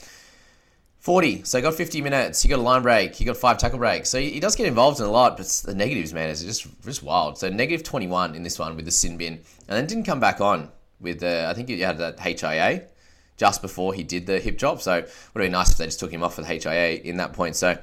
40. 0.99 1.45
So 1.45 1.59
he 1.59 1.63
got 1.63 1.75
50 1.75 2.03
minutes. 2.03 2.43
He 2.43 2.49
got 2.49 2.59
a 2.59 2.63
line 2.63 2.83
break. 2.83 3.15
He 3.15 3.25
got 3.25 3.37
five 3.37 3.59
tackle 3.59 3.79
breaks. 3.79 4.11
So 4.11 4.19
he 4.19 4.41
does 4.41 4.57
get 4.57 4.67
involved 4.67 4.99
in 4.99 5.07
a 5.07 5.11
lot, 5.11 5.37
but 5.37 5.47
the 5.65 5.75
negatives, 5.75 6.13
man, 6.13 6.31
is 6.31 6.43
just 6.43 6.67
just 6.83 7.05
wild. 7.05 7.39
So 7.39 7.49
negative 7.49 7.85
21 7.85 8.35
in 8.35 8.43
this 8.43 8.59
one 8.59 8.75
with 8.75 8.87
the 8.87 8.91
sin 8.91 9.17
bin, 9.17 9.35
and 9.35 9.69
then 9.69 9.87
didn't 9.87 10.05
come 10.05 10.19
back 10.19 10.41
on 10.41 10.69
with 11.01 11.21
the. 11.21 11.47
I 11.49 11.55
think 11.55 11.69
he 11.69 11.81
had 11.81 11.99
that 11.99 12.19
HIA 12.19 12.87
just 13.41 13.63
before 13.63 13.95
he 13.95 14.03
did 14.03 14.27
the 14.27 14.39
hip 14.39 14.59
drop. 14.59 14.83
So 14.83 14.99
it 14.99 15.05
would 15.33 15.41
have 15.41 15.47
been 15.47 15.53
nice 15.53 15.73
if 15.73 15.79
they 15.79 15.87
just 15.87 15.99
took 15.99 16.13
him 16.13 16.23
off 16.23 16.37
with 16.37 16.47
HIA 16.47 17.01
in 17.03 17.17
that 17.17 17.33
point. 17.33 17.57
So 17.57 17.79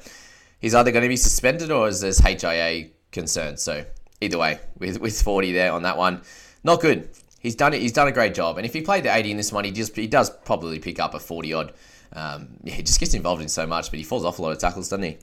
he's 0.60 0.76
either 0.76 0.92
going 0.92 1.02
to 1.02 1.10
be 1.10 1.18
suspended 1.18 1.72
or 1.72 1.88
is 1.88 2.00
there's 2.00 2.20
HIA 2.20 2.90
concerned. 3.12 3.60
So 3.60 3.84
either 4.22 4.38
way, 4.38 4.60
with 4.78 5.02
with 5.02 5.20
40 5.20 5.52
there 5.54 5.72
on 5.74 5.82
that 5.82 5.98
one, 5.98 6.22
not 6.64 6.80
good. 6.80 7.10
He's 7.40 7.56
done 7.56 7.74
it. 7.74 7.82
He's 7.82 7.92
done 7.92 8.08
a 8.08 8.12
great 8.12 8.36
job. 8.36 8.58
And 8.58 8.68
if 8.68 8.74
he 8.74 8.82
played 8.82 9.04
the 9.04 9.16
80 9.16 9.32
in 9.32 9.38
this 9.38 9.52
one, 9.52 9.64
he 9.64 9.72
just 9.72 9.96
he 9.96 10.06
does 10.06 10.30
probably 10.30 10.78
pick 10.78 11.00
up 11.00 11.16
a 11.16 11.20
40 11.20 11.54
odd. 11.54 11.74
Um, 12.14 12.50
yeah, 12.64 12.76
he 12.76 12.84
just 12.84 13.00
gets 13.00 13.16
involved 13.16 13.42
in 13.42 13.50
so 13.50 13.66
much, 13.66 13.90
but 13.90 13.98
he 13.98 14.04
falls 14.04 14.26
off 14.26 14.38
a 14.38 14.42
lot 14.44 14.52
of 14.52 14.60
tackles, 14.60 14.90
doesn't 14.90 15.04
he? 15.04 15.18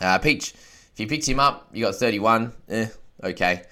Uh, 0.00 0.18
Peach, 0.18 0.54
if 0.92 1.00
you 1.00 1.08
picked 1.08 1.28
him 1.28 1.40
up, 1.40 1.70
you 1.72 1.84
got 1.84 1.96
31. 1.96 2.52
Eh, 2.68 2.86
okay. 3.24 3.64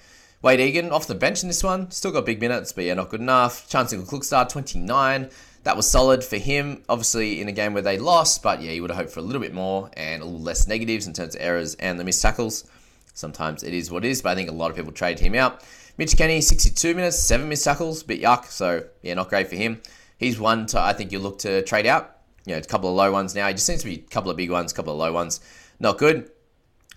Wayde 0.43 0.59
Egan 0.59 0.91
off 0.91 1.07
the 1.07 1.15
bench 1.15 1.41
in 1.41 1.47
this 1.47 1.63
one. 1.63 1.89
Still 1.89 2.11
got 2.11 2.25
big 2.25 2.41
minutes, 2.41 2.73
but 2.73 2.83
yeah, 2.83 2.95
not 2.95 3.09
good 3.09 3.21
enough. 3.21 3.69
Chancellor 3.69 4.03
Klokstad, 4.03 4.49
29. 4.49 5.29
That 5.63 5.77
was 5.77 5.89
solid 5.89 6.23
for 6.23 6.37
him, 6.37 6.83
obviously, 6.89 7.39
in 7.39 7.47
a 7.47 7.53
game 7.53 7.73
where 7.73 7.81
they 7.81 7.97
lost, 7.97 8.43
but 8.43 8.61
yeah, 8.61 8.71
you 8.71 8.81
would 8.81 8.91
have 8.91 8.97
hoped 8.97 9.11
for 9.13 9.21
a 9.21 9.23
little 9.23 9.41
bit 9.41 9.53
more 9.53 9.89
and 9.93 10.21
a 10.21 10.25
little 10.25 10.41
less 10.41 10.67
negatives 10.67 11.07
in 11.07 11.13
terms 11.13 11.35
of 11.35 11.41
errors 11.41 11.75
and 11.75 11.99
the 11.99 12.03
missed 12.03 12.21
tackles. 12.21 12.69
Sometimes 13.13 13.63
it 13.63 13.73
is 13.73 13.89
what 13.89 14.03
it 14.03 14.09
is, 14.09 14.21
but 14.21 14.29
I 14.29 14.35
think 14.35 14.49
a 14.49 14.53
lot 14.53 14.71
of 14.71 14.75
people 14.75 14.91
trade 14.91 15.19
him 15.19 15.35
out. 15.35 15.63
Mitch 15.97 16.17
Kenny, 16.17 16.41
62 16.41 16.95
minutes, 16.95 17.19
7 17.19 17.47
missed 17.47 17.63
tackles, 17.63 18.03
bit 18.03 18.21
yuck, 18.21 18.47
so 18.47 18.83
yeah, 19.01 19.13
not 19.13 19.29
great 19.29 19.47
for 19.47 19.55
him 19.55 19.81
he's 20.23 20.39
one 20.39 20.65
to 20.67 20.79
I 20.79 20.93
think 20.93 21.11
you 21.11 21.19
look 21.19 21.39
to 21.39 21.61
trade 21.63 21.85
out. 21.85 22.17
You 22.45 22.53
know, 22.53 22.59
a 22.59 22.63
couple 22.63 22.89
of 22.89 22.95
low 22.95 23.11
ones 23.11 23.35
now. 23.35 23.47
He 23.47 23.53
just 23.53 23.65
seems 23.65 23.81
to 23.81 23.87
be 23.87 23.95
a 23.95 24.09
couple 24.09 24.29
of 24.29 24.37
big 24.37 24.51
ones, 24.51 24.71
a 24.71 24.75
couple 24.75 24.93
of 24.93 24.99
low 24.99 25.13
ones. 25.13 25.39
Not 25.79 25.97
good. 25.97 26.29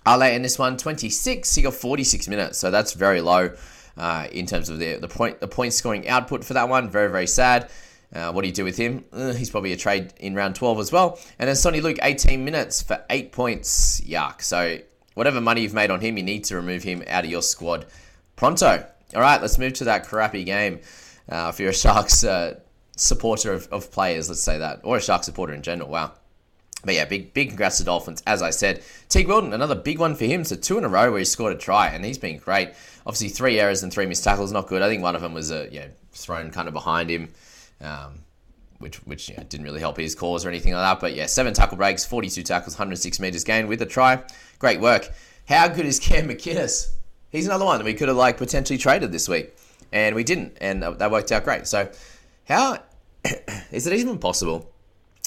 Ale 0.07 0.23
in 0.23 0.43
this 0.43 0.59
one, 0.59 0.77
26. 0.77 1.55
He 1.55 1.63
got 1.63 1.75
46 1.75 2.29
minutes, 2.29 2.59
so 2.59 2.71
that's 2.71 2.93
very 2.93 3.21
low 3.21 3.51
uh, 3.97 4.27
in 4.33 4.47
terms 4.47 4.69
of 4.69 4.79
the 4.79 4.97
the 4.97 5.09
point 5.09 5.41
the 5.41 5.49
point 5.49 5.73
scoring 5.73 6.09
output 6.09 6.45
for 6.45 6.55
that 6.55 6.69
one. 6.69 6.91
Very 6.91 7.11
very 7.11 7.27
sad. 7.27 7.71
Uh, 8.15 8.33
what 8.33 8.43
do 8.43 8.49
you 8.49 8.55
do 8.55 8.65
with 8.65 8.77
him? 8.77 9.05
Uh, 9.13 9.33
he's 9.33 9.51
probably 9.51 9.73
a 9.73 9.77
trade 9.77 10.13
in 10.19 10.35
round 10.35 10.55
12 10.55 10.79
as 10.79 10.93
well. 10.93 11.19
And 11.39 11.49
then 11.49 11.57
Sonny 11.57 11.81
Luke, 11.81 11.99
18 12.03 12.45
minutes 12.45 12.83
for 12.83 13.05
eight 13.11 13.33
points. 13.33 14.01
Yuck. 14.01 14.43
So 14.43 14.79
whatever 15.15 15.41
money 15.41 15.63
you've 15.63 15.75
made 15.75 15.91
on 15.91 16.01
him, 16.01 16.17
you 16.17 16.23
need 16.23 16.45
to 16.45 16.57
remove 16.57 16.83
him 16.83 17.03
out 17.09 17.25
of 17.25 17.31
your 17.31 17.43
squad 17.43 17.87
pronto. 18.37 18.87
All 19.15 19.21
right, 19.21 19.41
let's 19.41 19.59
move 19.59 19.73
to 19.75 19.85
that 19.85 20.07
crappy 20.07 20.45
game. 20.45 20.81
Uh, 21.29 21.51
if 21.53 21.59
you're 21.59 21.71
a 21.71 21.75
Sharks 21.75 22.23
uh, 22.23 22.61
supporter 22.97 23.53
of, 23.53 23.69
of 23.73 23.91
players, 23.91 24.29
let's 24.29 24.43
say 24.43 24.59
that, 24.59 24.81
or 24.85 24.97
a 24.97 25.01
Shark 25.01 25.25
supporter 25.25 25.53
in 25.53 25.63
general. 25.63 25.89
Wow. 25.89 26.13
But 26.85 26.95
yeah, 26.95 27.05
big 27.05 27.35
big 27.35 27.49
congrats 27.49 27.79
to 27.79 27.85
Dolphins. 27.85 28.23
As 28.27 28.43
I 28.43 28.51
said, 28.51 28.83
Teig 29.09 29.27
Wilton, 29.27 29.53
another 29.53 29.75
big 29.75 29.99
one 29.99 30.15
for 30.15 30.25
him. 30.25 30.45
So 30.45 30.55
two 30.55 30.79
in 30.79 30.85
a 30.85 30.89
row 30.89 31.11
where 31.11 31.19
he 31.19 31.25
scored 31.25 31.53
a 31.53 31.59
try, 31.59 31.89
and 31.89 32.05
he's 32.05 32.19
been 32.19 32.39
great. 32.39 32.71
Obviously, 33.07 33.29
three 33.29 33.59
errors 33.59 33.83
and 33.83 33.93
three 33.93 34.07
missed 34.07 34.23
tackles, 34.23 34.53
not 34.53 34.69
good. 34.69 34.83
I 34.83 34.89
think 34.89 35.03
one 35.03 35.17
of 35.17 35.23
them 35.23 35.35
was 35.35 35.51
a 35.51 35.69
yeah 35.73 35.89
thrown 36.13 36.51
kind 36.51 36.69
of 36.69 36.75
behind 36.75 37.11
him, 37.11 37.33
um, 37.80 38.21
which 38.78 38.97
which 39.06 39.28
you 39.28 39.37
know, 39.37 39.42
didn't 39.45 39.64
really 39.64 39.80
help 39.80 39.97
his 39.97 40.14
cause 40.14 40.45
or 40.45 40.49
anything 40.49 40.73
like 40.73 40.83
that. 40.83 41.00
But 41.00 41.14
yeah, 41.14 41.26
seven 41.26 41.54
tackle 41.54 41.76
breaks, 41.76 42.04
42 42.04 42.42
tackles, 42.42 42.75
106 42.75 43.21
meters 43.21 43.45
gained 43.45 43.68
with 43.68 43.83
a 43.83 43.87
try. 43.87 44.23
Great 44.59 44.80
work. 44.80 45.11
How 45.49 45.68
good 45.68 45.87
is 45.87 46.00
Cam 46.00 46.28
McInnes? 46.28 46.90
He's 47.30 47.47
another 47.47 47.64
one 47.64 47.78
that 47.78 47.85
we 47.85 47.95
could 47.95 48.09
have 48.09 48.16
like 48.16 48.37
potentially 48.37 48.78
traded 48.78 49.12
this 49.12 49.28
week, 49.28 49.56
and 49.92 50.14
we 50.14 50.25
didn't, 50.25 50.59
and 50.61 50.83
that 50.83 51.11
worked 51.11 51.33
out 51.33 51.45
great. 51.45 51.66
So 51.66 51.90
how 52.49 52.78
is 53.73 53.87
it 53.87 53.92
even 53.92 54.18
possible? 54.18 54.73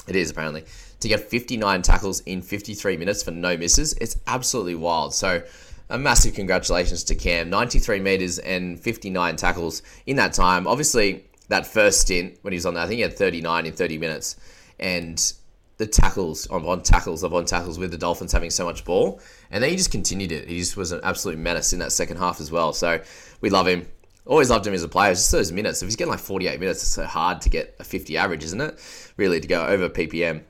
It 0.07 0.15
is 0.15 0.31
apparently 0.31 0.65
to 0.99 1.07
get 1.07 1.21
59 1.21 1.81
tackles 1.81 2.21
in 2.21 2.41
53 2.41 2.97
minutes 2.97 3.23
for 3.23 3.31
no 3.31 3.55
misses. 3.57 3.93
It's 4.01 4.17
absolutely 4.27 4.75
wild. 4.75 5.13
So, 5.13 5.43
a 5.91 5.97
massive 5.97 6.35
congratulations 6.35 7.03
to 7.05 7.15
Cam. 7.15 7.49
93 7.49 7.99
meters 7.99 8.37
and 8.39 8.79
59 8.79 9.35
tackles 9.37 9.81
in 10.05 10.17
that 10.17 10.33
time. 10.33 10.67
Obviously, 10.67 11.25
that 11.49 11.67
first 11.67 12.01
stint 12.01 12.39
when 12.41 12.53
he 12.53 12.57
was 12.57 12.65
on 12.65 12.73
there, 12.73 12.83
I 12.83 12.87
think 12.87 12.97
he 12.97 13.01
had 13.01 13.17
39 13.17 13.65
in 13.65 13.73
30 13.73 13.97
minutes, 13.97 14.37
and 14.79 15.33
the 15.77 15.87
tackles 15.87 16.45
on, 16.47 16.65
on 16.65 16.83
tackles 16.83 17.23
of 17.23 17.33
on 17.33 17.45
tackles 17.45 17.79
with 17.79 17.91
the 17.91 17.97
Dolphins 17.97 18.31
having 18.31 18.49
so 18.49 18.65
much 18.65 18.85
ball, 18.85 19.19
and 19.51 19.63
then 19.63 19.69
he 19.69 19.75
just 19.75 19.91
continued 19.91 20.31
it. 20.31 20.47
He 20.47 20.59
just 20.59 20.77
was 20.77 20.91
an 20.91 21.01
absolute 21.03 21.37
menace 21.37 21.73
in 21.73 21.79
that 21.79 21.91
second 21.91 22.17
half 22.17 22.39
as 22.39 22.51
well. 22.51 22.73
So 22.73 23.01
we 23.41 23.49
love 23.49 23.67
him. 23.67 23.87
Always 24.25 24.49
loved 24.49 24.67
him 24.67 24.73
as 24.73 24.83
a 24.83 24.87
player. 24.87 25.11
It's 25.11 25.21
just 25.21 25.31
those 25.31 25.51
minutes. 25.51 25.81
If 25.81 25.87
he's 25.87 25.95
getting 25.95 26.11
like 26.11 26.19
48 26.19 26.59
minutes, 26.59 26.83
it's 26.83 26.91
so 26.91 27.05
hard 27.05 27.41
to 27.41 27.49
get 27.49 27.75
a 27.79 27.83
50 27.83 28.17
average, 28.17 28.43
isn't 28.43 28.61
it? 28.61 29.13
Really, 29.17 29.39
to 29.39 29.47
go 29.47 29.65
over 29.65 29.89
PPM. 29.89 30.43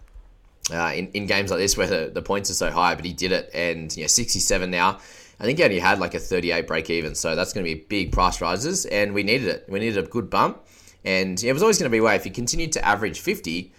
Uh, 0.71 0.91
in, 0.93 1.07
in 1.13 1.25
games 1.25 1.49
like 1.49 1.59
this 1.59 1.75
where 1.77 1.87
the, 1.87 2.11
the 2.13 2.21
points 2.21 2.51
are 2.51 2.55
so 2.55 2.69
high, 2.69 2.93
but 2.93 3.05
he 3.05 3.13
did 3.13 3.31
it, 3.31 3.49
and 3.53 3.95
you 3.95 4.03
know, 4.03 4.07
67 4.07 4.69
now. 4.69 4.99
I 5.39 5.45
think 5.45 5.57
he 5.57 5.63
only 5.63 5.79
had 5.79 5.99
like 5.99 6.13
a 6.13 6.19
38 6.19 6.67
break 6.67 6.89
even, 6.89 7.15
so 7.15 7.35
that's 7.35 7.53
going 7.53 7.65
to 7.65 7.73
be 7.73 7.85
big 7.87 8.11
price 8.11 8.41
rises, 8.41 8.85
and 8.85 9.13
we 9.13 9.23
needed 9.23 9.47
it. 9.47 9.65
We 9.69 9.79
needed 9.79 10.03
a 10.03 10.07
good 10.07 10.29
bump, 10.29 10.63
and 11.03 11.41
it 11.43 11.53
was 11.53 11.61
always 11.61 11.77
going 11.77 11.89
to 11.89 11.95
be 11.95 12.01
way 12.01 12.15
if 12.15 12.23
he 12.23 12.29
continued 12.29 12.71
to 12.73 12.85
average 12.85 13.19
50, 13.19 13.73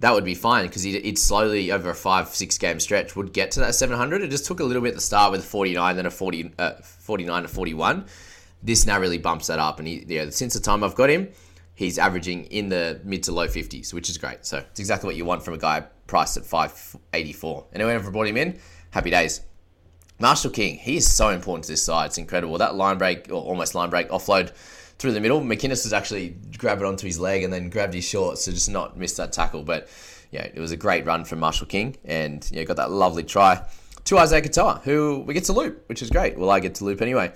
that 0.00 0.12
would 0.12 0.24
be 0.24 0.34
fine 0.34 0.66
because 0.66 0.82
he'd, 0.82 1.04
he'd, 1.04 1.18
slowly 1.18 1.72
over 1.72 1.90
a 1.90 1.94
five 1.94 2.28
six 2.28 2.58
game 2.58 2.78
stretch 2.80 3.16
would 3.16 3.32
get 3.32 3.50
to 3.52 3.60
that 3.60 3.74
700. 3.74 4.22
It 4.22 4.30
just 4.30 4.46
took 4.46 4.60
a 4.60 4.64
little 4.64 4.82
bit 4.82 4.90
at 4.90 4.94
the 4.94 5.00
start 5.00 5.32
with 5.32 5.40
a 5.40 5.44
49, 5.44 5.96
then 5.96 6.06
a 6.06 6.10
40, 6.10 6.52
uh, 6.58 6.72
49 6.82 7.42
to 7.42 7.48
41 7.48 8.06
this 8.62 8.86
now 8.86 8.98
really 8.98 9.18
bumps 9.18 9.46
that 9.48 9.58
up. 9.58 9.78
And 9.78 9.88
he, 9.88 10.04
yeah, 10.06 10.30
since 10.30 10.54
the 10.54 10.60
time 10.60 10.82
I've 10.82 10.94
got 10.94 11.10
him, 11.10 11.28
he's 11.74 11.98
averaging 11.98 12.44
in 12.46 12.68
the 12.68 13.00
mid 13.04 13.22
to 13.24 13.32
low 13.32 13.46
50s, 13.46 13.92
which 13.92 14.08
is 14.08 14.18
great. 14.18 14.44
So 14.44 14.58
it's 14.58 14.80
exactly 14.80 15.06
what 15.06 15.16
you 15.16 15.24
want 15.24 15.42
from 15.42 15.54
a 15.54 15.58
guy 15.58 15.84
priced 16.06 16.36
at 16.36 16.44
584. 16.44 17.66
Anyone 17.74 17.94
ever 17.94 18.10
brought 18.10 18.26
him 18.26 18.36
in? 18.36 18.58
Happy 18.90 19.10
days. 19.10 19.42
Marshall 20.20 20.50
King, 20.50 20.76
he 20.76 20.96
is 20.96 21.10
so 21.10 21.28
important 21.28 21.64
to 21.64 21.72
this 21.72 21.84
side. 21.84 22.06
It's 22.06 22.18
incredible. 22.18 22.58
That 22.58 22.74
line 22.74 22.98
break, 22.98 23.28
or 23.30 23.40
almost 23.40 23.74
line 23.76 23.90
break, 23.90 24.08
offload 24.08 24.52
through 24.98 25.12
the 25.12 25.20
middle. 25.20 25.40
McInnes 25.40 25.84
was 25.84 25.92
actually 25.92 26.36
grabbed 26.56 26.82
it 26.82 26.86
onto 26.86 27.06
his 27.06 27.18
leg 27.18 27.42
and 27.42 27.52
then 27.52 27.70
grabbed 27.70 27.94
his 27.94 28.04
shorts 28.04 28.44
to 28.44 28.52
just 28.52 28.70
not 28.70 28.96
miss 28.96 29.14
that 29.14 29.32
tackle. 29.32 29.62
But 29.62 29.88
yeah, 30.30 30.42
it 30.42 30.58
was 30.58 30.72
a 30.72 30.76
great 30.76 31.06
run 31.06 31.24
from 31.24 31.38
Marshall 31.38 31.66
King 31.66 31.96
and 32.04 32.48
yeah, 32.52 32.64
got 32.64 32.76
that 32.76 32.90
lovely 32.90 33.24
try 33.24 33.64
to 34.04 34.14
Isaiya 34.14 34.42
Katoa, 34.42 34.82
who 34.82 35.22
we 35.26 35.34
get 35.34 35.44
to 35.44 35.52
loop, 35.52 35.88
which 35.88 36.02
is 36.02 36.10
great. 36.10 36.38
Well, 36.38 36.50
I 36.50 36.60
get 36.60 36.74
to 36.76 36.84
loop 36.84 37.00
anyway. 37.00 37.32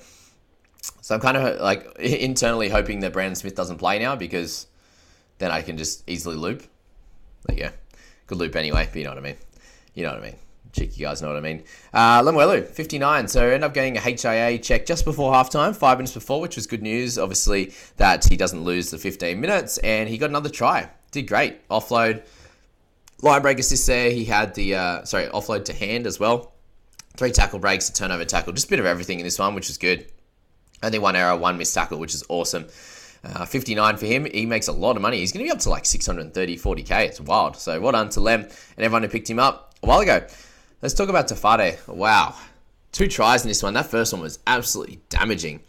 So 1.00 1.14
I'm 1.14 1.20
kind 1.20 1.36
of 1.36 1.60
like 1.60 1.96
internally 1.98 2.68
hoping 2.68 3.00
that 3.00 3.12
Brandon 3.12 3.34
Smith 3.34 3.54
doesn't 3.54 3.78
play 3.78 3.98
now 3.98 4.16
because 4.16 4.66
then 5.38 5.50
I 5.50 5.62
can 5.62 5.78
just 5.78 6.08
easily 6.08 6.36
loop. 6.36 6.64
There 7.46 7.56
you 7.56 7.64
go. 7.64 7.70
Good 8.26 8.38
loop 8.38 8.56
anyway, 8.56 8.88
but 8.90 8.98
you 8.98 9.04
know 9.04 9.10
what 9.10 9.18
I 9.18 9.22
mean. 9.22 9.36
You 9.94 10.04
know 10.04 10.12
what 10.12 10.22
I 10.22 10.26
mean. 10.26 10.36
Cheeky 10.72 11.02
guys 11.02 11.20
know 11.20 11.28
what 11.28 11.36
I 11.36 11.40
mean. 11.40 11.64
Uh, 11.92 12.22
Lemuelu, 12.22 12.66
59. 12.66 13.28
So 13.28 13.46
end 13.46 13.62
up 13.62 13.74
getting 13.74 13.98
a 13.98 14.00
HIA 14.00 14.58
check 14.58 14.86
just 14.86 15.04
before 15.04 15.32
halftime, 15.32 15.76
five 15.76 15.98
minutes 15.98 16.14
before, 16.14 16.40
which 16.40 16.56
was 16.56 16.66
good 16.66 16.82
news. 16.82 17.18
Obviously, 17.18 17.72
that 17.98 18.24
he 18.24 18.36
doesn't 18.36 18.64
lose 18.64 18.90
the 18.90 18.98
15 18.98 19.38
minutes, 19.38 19.78
and 19.78 20.08
he 20.08 20.16
got 20.16 20.30
another 20.30 20.48
try. 20.48 20.88
Did 21.10 21.28
great. 21.28 21.68
Offload, 21.68 22.22
line 23.20 23.42
break 23.42 23.58
assist 23.58 23.86
there. 23.86 24.10
He 24.10 24.24
had 24.24 24.54
the, 24.54 24.74
uh, 24.74 25.04
sorry, 25.04 25.26
offload 25.26 25.66
to 25.66 25.74
hand 25.74 26.06
as 26.06 26.18
well. 26.18 26.52
Three 27.18 27.32
tackle 27.32 27.58
breaks, 27.58 27.90
a 27.90 27.92
turnover 27.92 28.24
tackle, 28.24 28.54
just 28.54 28.66
a 28.66 28.70
bit 28.70 28.80
of 28.80 28.86
everything 28.86 29.20
in 29.20 29.24
this 29.24 29.38
one, 29.38 29.54
which 29.54 29.68
was 29.68 29.76
good. 29.76 30.06
Only 30.82 30.98
one 30.98 31.14
error, 31.14 31.36
one 31.36 31.58
missed 31.58 31.74
tackle, 31.74 31.98
which 31.98 32.14
is 32.14 32.24
awesome. 32.30 32.66
Uh, 33.24 33.44
59 33.44 33.98
for 33.98 34.06
him. 34.06 34.24
He 34.24 34.46
makes 34.46 34.68
a 34.68 34.72
lot 34.72 34.96
of 34.96 35.02
money. 35.02 35.18
He's 35.18 35.32
going 35.32 35.44
to 35.44 35.48
be 35.48 35.52
up 35.52 35.60
to 35.60 35.70
like 35.70 35.84
630, 35.84 36.56
40k. 36.56 37.06
It's 37.06 37.20
wild. 37.20 37.56
So 37.56 37.78
well 37.78 37.92
done 37.92 38.08
to 38.10 38.20
Lem 38.20 38.40
and 38.40 38.50
everyone 38.78 39.02
who 39.02 39.08
picked 39.08 39.30
him 39.30 39.38
up 39.38 39.74
a 39.82 39.86
while 39.86 40.00
ago. 40.00 40.26
Let's 40.82 40.94
talk 40.94 41.08
about 41.08 41.28
Tafade. 41.28 41.86
Wow. 41.86 42.34
Two 42.90 43.06
tries 43.06 43.44
in 43.44 43.48
this 43.48 43.62
one. 43.62 43.74
That 43.74 43.86
first 43.86 44.12
one 44.12 44.20
was 44.20 44.40
absolutely 44.48 45.00
damaging. 45.10 45.60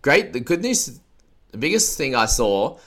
Great. 0.00 0.32
The 0.32 0.40
good 0.40 0.62
news, 0.62 0.98
the 1.50 1.58
biggest 1.58 1.98
thing 1.98 2.14
I 2.14 2.24
saw, 2.24 2.78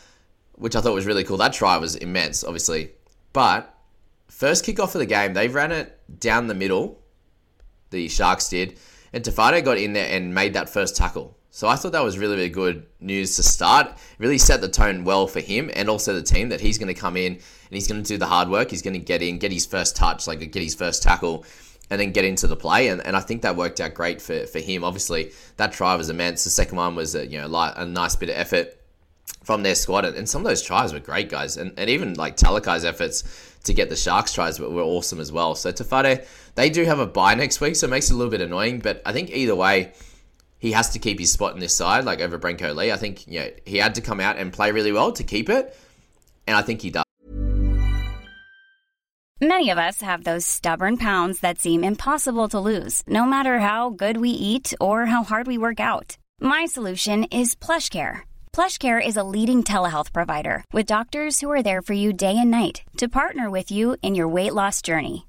which 0.53 0.75
I 0.75 0.81
thought 0.81 0.95
was 0.95 1.05
really 1.05 1.23
cool, 1.23 1.38
that 1.38 1.53
try 1.53 1.77
was 1.77 1.95
immense, 1.95 2.43
obviously. 2.43 2.89
But 3.33 3.71
first 4.27 4.65
kickoff 4.65 4.95
of 4.95 4.99
the 4.99 5.05
game, 5.05 5.35
they 5.35 5.47
ran 5.47 5.71
it 5.71 5.95
down 6.19 6.47
the 6.47 6.55
middle. 6.55 6.99
The 7.91 8.07
Sharks 8.07 8.49
did. 8.49 8.79
And 9.13 9.23
Tafade 9.23 9.63
got 9.63 9.77
in 9.77 9.93
there 9.93 10.09
and 10.11 10.33
made 10.33 10.55
that 10.55 10.69
first 10.69 10.95
tackle. 10.95 11.38
So 11.51 11.68
I 11.68 11.75
thought 11.75 11.94
that 11.94 12.03
was 12.03 12.18
really, 12.18 12.36
really 12.36 12.50
good 12.50 12.86
news 13.00 13.36
to 13.38 13.44
start. 13.44 13.98
Really 14.20 14.38
set 14.38 14.62
the 14.62 14.68
tone 14.68 15.03
well 15.03 15.27
for 15.27 15.39
him 15.39 15.72
and 15.74 15.89
also 15.89 16.13
the 16.13 16.22
team 16.22 16.50
that 16.50 16.62
he's 16.62 16.77
going 16.77 16.94
to 16.94 17.00
come 17.00 17.18
in 17.18 17.34
and 17.34 17.41
he's 17.70 17.88
going 17.88 18.01
to 18.03 18.08
do 18.08 18.18
the 18.18 18.27
hard 18.27 18.50
work. 18.50 18.70
He's 18.70 18.84
going 18.84 18.94
to 18.94 19.00
get 19.00 19.22
in, 19.22 19.39
get 19.39 19.51
his 19.51 19.65
first 19.65 19.96
touch, 19.96 20.27
like 20.27 20.39
get 20.39 20.62
his 20.62 20.75
first 20.75 21.01
tackle, 21.01 21.46
and 21.89 22.00
then 22.00 22.12
get 22.12 22.24
into 22.24 22.46
the 22.46 22.56
play. 22.56 22.89
And, 22.89 23.06
and 23.06 23.15
I 23.15 23.20
think 23.20 23.41
that 23.41 23.56
worked 23.56 23.79
out 23.82 23.96
great 23.96 24.22
for, 24.22 24.46
for 24.46 24.60
him. 24.60 24.84
Obviously, 24.84 25.32
that 25.58 25.72
try 25.72 25.96
was 25.96 26.10
immense. 26.10 26.44
The 26.44 26.51
second 26.51 26.77
one 26.77 26.96
was 26.96 27.15
a, 27.15 27.25
you 27.25 27.41
know 27.41 27.48
like 27.48 27.74
a 27.75 27.86
nice 27.86 28.15
bit 28.15 28.29
of 28.29 28.36
effort 28.36 28.75
from 29.44 29.63
their 29.63 29.75
squad. 29.75 30.06
And 30.06 30.29
some 30.29 30.41
of 30.41 30.48
those 30.48 30.62
tries 30.62 30.94
were 30.94 31.00
great, 31.00 31.29
guys. 31.29 31.58
And, 31.58 31.74
and 31.77 31.89
even 31.89 32.13
like 32.13 32.38
Talakai's 32.38 32.86
efforts 32.86 33.58
to 33.63 33.74
get 33.74 33.89
the 33.89 33.96
Sharks 33.96 34.34
tries 34.34 34.60
were, 34.60 34.70
were 34.70 34.84
awesome 34.84 35.20
as 35.20 35.32
well. 35.32 35.56
So 35.56 35.72
Tafade, 35.72 36.27
they 36.53 36.70
do 36.70 36.86
have 36.86 37.00
a 37.00 37.08
bye 37.08 37.34
next 37.34 37.60
week, 37.60 37.75
so 37.75 37.88
it 37.88 37.89
makes 37.89 38.12
it 38.12 38.13
a 38.13 38.18
little 38.18 38.29
bit 38.29 38.41
annoying. 38.41 38.79
But 38.79 39.01
I 39.06 39.12
think 39.12 39.32
either 39.32 39.56
way, 39.56 39.94
he 40.59 40.73
has 40.73 40.89
to 40.91 40.99
keep 40.99 41.19
his 41.19 41.31
spot 41.31 41.53
in 41.53 41.59
this 41.59 41.75
side, 41.75 42.05
like 42.05 42.19
over 42.19 42.37
Brenko 42.37 42.75
Lee. 42.75 42.91
I 42.91 42.97
think 42.97 43.25
you 43.27 43.39
know, 43.39 43.49
he 43.65 43.77
had 43.77 43.95
to 43.95 44.01
come 44.01 44.19
out 44.19 44.37
and 44.37 44.53
play 44.53 44.71
really 44.71 44.91
well 44.91 45.11
to 45.13 45.23
keep 45.23 45.49
it. 45.49 45.75
And 46.45 46.55
I 46.55 46.61
think 46.61 46.81
he 46.81 46.91
does. 46.91 47.03
Many 49.41 49.69
of 49.69 49.77
us 49.77 50.01
have 50.01 50.25
those 50.25 50.45
stubborn 50.45 50.97
pounds 50.97 51.39
that 51.39 51.59
seem 51.59 51.81
impossible 51.81 52.49
to 52.49 52.59
lose, 52.59 53.03
no 53.07 53.25
matter 53.25 53.59
how 53.59 53.89
good 53.89 54.17
we 54.17 54.31
eat 54.31 54.73
or 54.81 55.05
how 55.05 55.23
hard 55.23 55.47
we 55.47 55.57
work 55.57 55.79
out. 55.79 56.17
My 56.41 56.65
solution 56.65 57.23
is 57.25 57.55
PlushCare. 57.55 58.23
PlushCare 58.51 59.05
is 59.05 59.15
a 59.15 59.23
leading 59.23 59.63
telehealth 59.63 60.11
provider 60.11 60.65
with 60.73 60.85
doctors 60.85 61.39
who 61.39 61.49
are 61.49 61.63
there 61.63 61.81
for 61.81 61.93
you 61.93 62.11
day 62.11 62.37
and 62.37 62.51
night 62.51 62.81
to 62.97 63.07
partner 63.07 63.49
with 63.49 63.71
you 63.71 63.95
in 64.01 64.13
your 64.13 64.27
weight 64.27 64.53
loss 64.53 64.81
journey. 64.81 65.28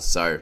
So 0.00 0.40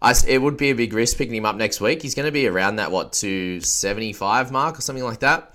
I, 0.00 0.14
it 0.26 0.40
would 0.40 0.56
be 0.56 0.70
a 0.70 0.74
big 0.74 0.92
risk 0.92 1.16
picking 1.16 1.34
him 1.34 1.44
up 1.44 1.56
next 1.56 1.80
week. 1.80 2.02
He's 2.02 2.14
going 2.14 2.26
to 2.26 2.32
be 2.32 2.46
around 2.46 2.76
that, 2.76 2.90
what, 2.90 3.12
275 3.12 4.52
mark 4.52 4.78
or 4.78 4.82
something 4.82 5.04
like 5.04 5.20
that. 5.20 5.54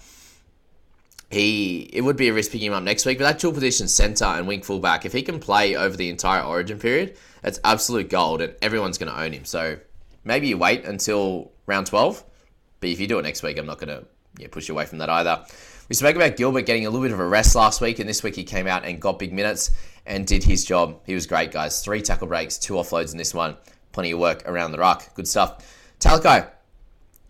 He 1.29 1.89
It 1.93 2.01
would 2.01 2.17
be 2.17 2.29
a 2.29 2.33
risk 2.33 2.51
picking 2.51 2.67
him 2.67 2.73
up 2.73 2.83
next 2.83 3.05
week, 3.05 3.17
but 3.17 3.23
that 3.23 3.39
dual 3.39 3.53
position 3.53 3.87
centre 3.87 4.25
and 4.25 4.47
wing 4.47 4.61
fullback, 4.61 5.05
if 5.05 5.13
he 5.13 5.23
can 5.23 5.39
play 5.39 5.75
over 5.75 5.97
the 5.97 6.09
entire 6.09 6.43
origin 6.43 6.77
period, 6.77 7.17
it's 7.43 7.59
absolute 7.63 8.09
gold 8.09 8.41
and 8.41 8.53
everyone's 8.61 8.97
going 8.97 9.11
to 9.11 9.19
own 9.19 9.31
him. 9.31 9.45
So 9.45 9.77
maybe 10.23 10.47
you 10.47 10.57
wait 10.57 10.85
until 10.85 11.51
round 11.65 11.87
12, 11.87 12.23
but 12.81 12.89
if 12.89 12.99
you 12.99 13.07
do 13.07 13.17
it 13.17 13.23
next 13.23 13.41
week, 13.41 13.57
I'm 13.57 13.65
not 13.65 13.79
going 13.79 13.99
to 13.99 14.05
yeah, 14.37 14.47
push 14.51 14.67
you 14.67 14.75
away 14.75 14.85
from 14.85 14.99
that 14.99 15.09
either. 15.09 15.43
We 15.89 15.95
spoke 15.95 16.15
about 16.15 16.37
Gilbert 16.37 16.65
getting 16.65 16.85
a 16.85 16.89
little 16.89 17.05
bit 17.05 17.13
of 17.13 17.19
a 17.19 17.27
rest 17.27 17.55
last 17.55 17.81
week, 17.81 17.99
and 17.99 18.07
this 18.07 18.23
week 18.23 18.35
he 18.35 18.43
came 18.43 18.67
out 18.67 18.85
and 18.85 19.01
got 19.01 19.19
big 19.19 19.33
minutes 19.33 19.71
and 20.05 20.27
did 20.27 20.43
his 20.43 20.65
job. 20.65 20.99
He 21.05 21.13
was 21.13 21.27
great, 21.27 21.51
guys. 21.51 21.81
Three 21.81 22.01
tackle 22.01 22.27
breaks, 22.27 22.57
two 22.57 22.73
offloads 22.73 23.11
in 23.11 23.17
this 23.17 23.33
one. 23.33 23.57
Plenty 23.91 24.11
of 24.11 24.19
work 24.19 24.43
around 24.47 24.71
the 24.71 24.79
ruck. 24.79 25.13
Good 25.15 25.27
stuff. 25.27 25.91
Talakai, 25.99 26.49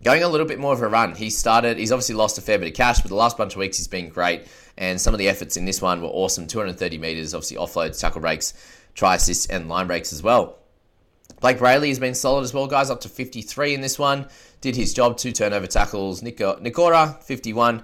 going 0.03 0.23
a 0.23 0.27
little 0.27 0.47
bit 0.47 0.59
more 0.59 0.73
of 0.73 0.81
a 0.81 0.87
run. 0.87 1.15
He 1.15 1.29
started, 1.29 1.77
he's 1.77 1.91
obviously 1.91 2.15
lost 2.15 2.37
a 2.37 2.41
fair 2.41 2.57
bit 2.57 2.67
of 2.67 2.73
cash, 2.73 3.01
but 3.01 3.09
the 3.09 3.15
last 3.15 3.37
bunch 3.37 3.53
of 3.53 3.59
weeks 3.59 3.77
he's 3.77 3.87
been 3.87 4.09
great. 4.09 4.47
And 4.77 4.99
some 4.99 5.13
of 5.13 5.17
the 5.17 5.29
efforts 5.29 5.57
in 5.57 5.65
this 5.65 5.81
one 5.81 6.01
were 6.01 6.07
awesome 6.07 6.47
230 6.47 6.97
metres, 6.97 7.33
obviously 7.33 7.57
offloads, 7.57 7.99
tackle 7.99 8.21
breaks, 8.21 8.53
try 8.95 9.15
assists, 9.15 9.45
and 9.47 9.69
line 9.69 9.87
breaks 9.87 10.11
as 10.11 10.23
well. 10.23 10.57
Blake 11.39 11.59
Brailey 11.59 11.89
has 11.89 11.99
been 11.99 12.15
solid 12.15 12.43
as 12.43 12.53
well, 12.53 12.67
guys, 12.67 12.89
up 12.89 13.01
to 13.01 13.09
53 13.09 13.73
in 13.73 13.81
this 13.81 13.99
one. 13.99 14.27
Did 14.61 14.75
his 14.77 14.93
job, 14.93 15.17
two 15.17 15.33
turnover 15.33 15.67
tackles. 15.67 16.21
Nikora, 16.21 17.21
51. 17.21 17.83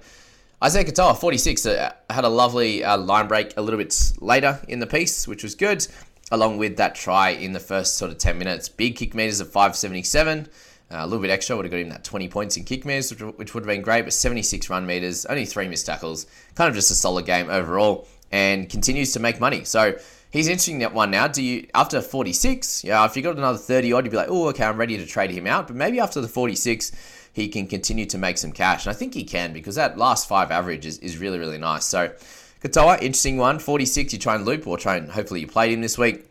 Isaiya 0.62 0.84
Katoa, 0.84 1.18
46, 1.18 1.64
uh, 1.64 1.90
had 2.10 2.24
a 2.24 2.28
lovely 2.28 2.84
uh, 2.84 2.98
line 2.98 3.26
break 3.26 3.54
a 3.56 3.62
little 3.62 3.78
bit 3.78 4.12
later 4.20 4.60
in 4.68 4.78
the 4.78 4.86
piece, 4.86 5.26
which 5.26 5.42
was 5.42 5.54
good, 5.54 5.86
along 6.30 6.58
with 6.58 6.76
that 6.76 6.94
try 6.94 7.30
in 7.30 7.52
the 7.52 7.60
first 7.60 7.96
sort 7.96 8.10
of 8.10 8.18
10 8.18 8.36
minutes. 8.36 8.68
Big 8.68 8.94
kick 8.94 9.14
meters 9.14 9.40
of 9.40 9.46
577. 9.46 10.40
Uh, 10.40 10.96
a 10.98 11.06
little 11.06 11.22
bit 11.22 11.30
extra 11.30 11.56
would 11.56 11.64
have 11.64 11.70
got 11.70 11.80
him 11.80 11.88
that 11.88 12.04
20 12.04 12.28
points 12.28 12.58
in 12.58 12.64
kick 12.64 12.84
meters, 12.84 13.10
which, 13.10 13.20
which 13.38 13.54
would 13.54 13.62
have 13.62 13.68
been 13.68 13.80
great, 13.80 14.02
but 14.02 14.12
76 14.12 14.68
run 14.68 14.84
meters, 14.84 15.24
only 15.24 15.46
three 15.46 15.66
missed 15.66 15.86
tackles. 15.86 16.26
Kind 16.56 16.68
of 16.68 16.74
just 16.74 16.90
a 16.90 16.94
solid 16.94 17.24
game 17.24 17.48
overall, 17.48 18.06
and 18.30 18.68
continues 18.68 19.14
to 19.14 19.18
make 19.18 19.40
money. 19.40 19.64
So 19.64 19.96
he's 20.30 20.46
interesting 20.46 20.80
that 20.80 20.92
one 20.92 21.10
now. 21.10 21.26
Do 21.26 21.42
you 21.42 21.68
after 21.74 22.02
46? 22.02 22.84
Yeah, 22.84 23.02
if 23.06 23.16
you 23.16 23.22
got 23.22 23.38
another 23.38 23.56
30 23.56 23.94
odd, 23.94 24.04
you'd 24.04 24.10
be 24.10 24.18
like, 24.18 24.28
oh, 24.28 24.48
okay, 24.48 24.64
I'm 24.64 24.76
ready 24.76 24.98
to 24.98 25.06
trade 25.06 25.30
him 25.30 25.46
out. 25.46 25.68
But 25.68 25.76
maybe 25.76 26.00
after 26.00 26.20
the 26.20 26.28
46 26.28 26.92
he 27.40 27.48
can 27.48 27.66
continue 27.66 28.06
to 28.06 28.18
make 28.18 28.38
some 28.38 28.52
cash. 28.52 28.86
And 28.86 28.94
I 28.94 28.96
think 28.96 29.14
he 29.14 29.24
can 29.24 29.52
because 29.52 29.74
that 29.74 29.98
last 29.98 30.28
five 30.28 30.50
average 30.50 30.86
is, 30.86 30.98
is 30.98 31.18
really, 31.18 31.38
really 31.38 31.58
nice. 31.58 31.84
So, 31.84 32.12
Katoa, 32.62 32.96
interesting 32.96 33.38
one. 33.38 33.58
46, 33.58 34.12
you 34.12 34.18
try 34.18 34.34
and 34.34 34.44
loop 34.44 34.66
or 34.66 34.76
try 34.76 34.96
and 34.96 35.10
hopefully 35.10 35.40
you 35.40 35.46
played 35.46 35.72
him 35.72 35.80
this 35.80 35.98
week. 35.98 36.26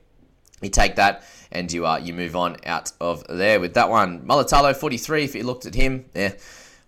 You 0.62 0.70
take 0.70 0.96
that 0.96 1.24
and 1.52 1.72
you 1.72 1.88
uh, 1.88 1.98
you 1.98 2.14
move 2.14 2.36
on 2.36 2.58
out 2.66 2.92
of 3.02 3.26
there 3.28 3.60
with 3.60 3.74
that 3.74 3.90
one. 3.90 4.22
Mulitalo, 4.22 4.76
43, 4.76 5.24
if 5.24 5.36
you 5.36 5.44
looked 5.44 5.66
at 5.66 5.76
him. 5.76 6.06
Yeah. 6.14 6.34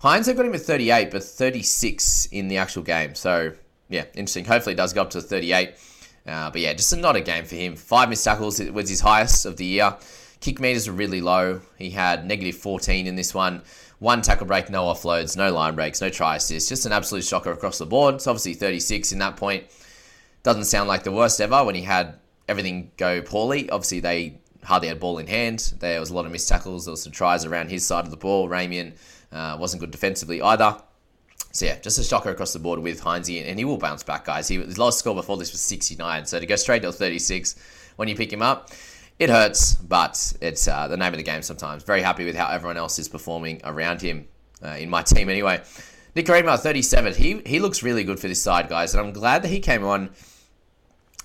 Hynes, 0.02 0.26
they've 0.26 0.36
got 0.36 0.46
him 0.46 0.56
at 0.56 0.62
38, 0.62 1.12
but 1.12 1.24
36 1.24 2.26
in 2.32 2.48
the 2.48 2.58
actual 2.58 2.82
game. 2.82 3.14
So, 3.14 3.54
yeah, 3.90 4.06
interesting. 4.16 4.46
Hopefully 4.46 4.74
it 4.74 4.78
does 4.78 4.94
go 4.94 5.04
up 5.04 5.12
to 5.12 5.22
38. 5.22 5.76
Uh, 6.26 6.50
but 6.52 6.62
yeah, 6.62 6.74
just 6.74 6.96
not 6.98 7.16
a 7.16 7.22
game 7.22 7.46
for 7.46 7.56
him. 7.56 7.76
Five 7.76 8.10
missed 8.10 8.24
tackles 8.24 8.60
was 8.60 8.90
his 8.90 9.00
highest 9.00 9.46
of 9.46 9.58
the 9.58 9.66
year. 9.66 9.96
Kick 10.40 10.60
meters 10.60 10.88
were 10.88 10.96
really 10.96 11.22
low. 11.22 11.62
He 11.78 11.92
had 11.92 12.26
negative 12.26 12.56
14 12.56 13.06
in 13.06 13.16
this 13.16 13.34
one. 13.34 13.62
One 14.02 14.24
tackle 14.24 14.48
break, 14.48 14.68
no 14.72 14.86
offloads, 14.86 15.38
no 15.38 15.54
line 15.54 15.76
breaks, 15.76 16.02
no 16.02 16.10
try 16.10 16.38
assists. 16.38 16.68
Just 16.68 16.88
an 16.88 16.92
absolute 16.92 17.24
shocker 17.24 17.52
across 17.52 17.78
the 17.78 17.86
board. 17.86 18.16
It's 18.16 18.26
obviously 18.26 18.56
36 18.56 19.12
in 19.12 19.20
that 19.20 19.38
point. 19.38 19.66
Doesn't 20.42 20.64
sound 20.64 20.88
like 20.88 21.04
the 21.04 21.12
worst 21.12 21.40
ever 21.40 21.64
when 21.64 21.76
he 21.76 21.84
had 21.84 22.16
everything 22.50 22.90
go 22.98 23.22
poorly. 23.22 23.70
Obviously, 23.70 24.00
they 24.00 24.40
hardly 24.64 24.88
had 24.88 25.00
ball 25.00 25.20
in 25.20 25.28
hand. 25.28 25.76
There 25.78 26.00
was 26.00 26.10
a 26.10 26.16
lot 26.16 26.26
of 26.26 26.32
missed 26.32 26.50
tackles. 26.50 26.86
There 26.86 26.92
was 26.92 27.04
some 27.04 27.12
tries 27.12 27.46
around 27.46 27.70
his 27.70 27.86
side 27.86 28.06
of 28.06 28.10
the 28.10 28.18
ball. 28.18 28.50
Ramien 28.50 28.94
uh, 29.32 29.58
wasn't 29.60 29.82
good 29.82 29.92
defensively 29.92 30.42
either. 30.42 30.82
So 31.52 31.68
yeah, 31.68 31.78
just 31.78 32.00
a 32.00 32.04
shocker 32.04 32.32
across 32.32 32.54
the 32.54 32.60
board 32.60 32.80
with 32.80 33.02
Hynes, 33.02 33.30
and 33.30 33.60
he 33.60 33.66
will 33.66 33.78
bounce 33.78 34.02
back, 34.02 34.26
guys. 34.26 34.48
He, 34.48 34.56
his 34.56 34.80
lowest 34.80 34.98
score 34.98 35.14
before 35.14 35.38
this 35.38 35.52
was 35.52 35.62
69, 35.62 36.26
so 36.26 36.40
to 36.40 36.48
go 36.48 36.56
straight 36.56 36.82
to 36.82 36.92
36 36.92 37.56
when 37.98 38.08
you 38.08 38.16
pick 38.16 38.34
him 38.34 38.42
up, 38.42 38.72
it 39.22 39.30
hurts, 39.30 39.76
but 39.76 40.34
it's 40.42 40.68
uh, 40.68 40.88
the 40.88 40.98
name 40.98 41.14
of 41.14 41.18
the 41.18 41.24
game 41.24 41.44
sometimes. 41.44 41.84
Very 41.84 42.02
happy 42.02 42.26
with 42.26 42.36
how 42.36 42.48
everyone 42.50 42.76
else 42.76 42.98
is 42.98 43.08
performing 43.08 43.62
around 43.64 44.02
him 44.02 44.28
uh, 44.66 44.70
in 44.70 44.90
my 44.90 45.04
team 45.04 45.30
anyway. 45.30 45.62
Nikorima, 46.16 46.58
37. 46.58 47.14
He, 47.14 47.40
he 47.46 47.60
looks 47.60 47.84
really 47.84 48.04
good 48.04 48.20
for 48.20 48.28
this 48.28 48.42
side, 48.42 48.68
guys, 48.68 48.96
and 48.96 49.06
I'm 49.06 49.14
glad 49.14 49.44
that 49.44 49.50
he 49.50 49.60
came 49.60 49.86
on 49.86 50.10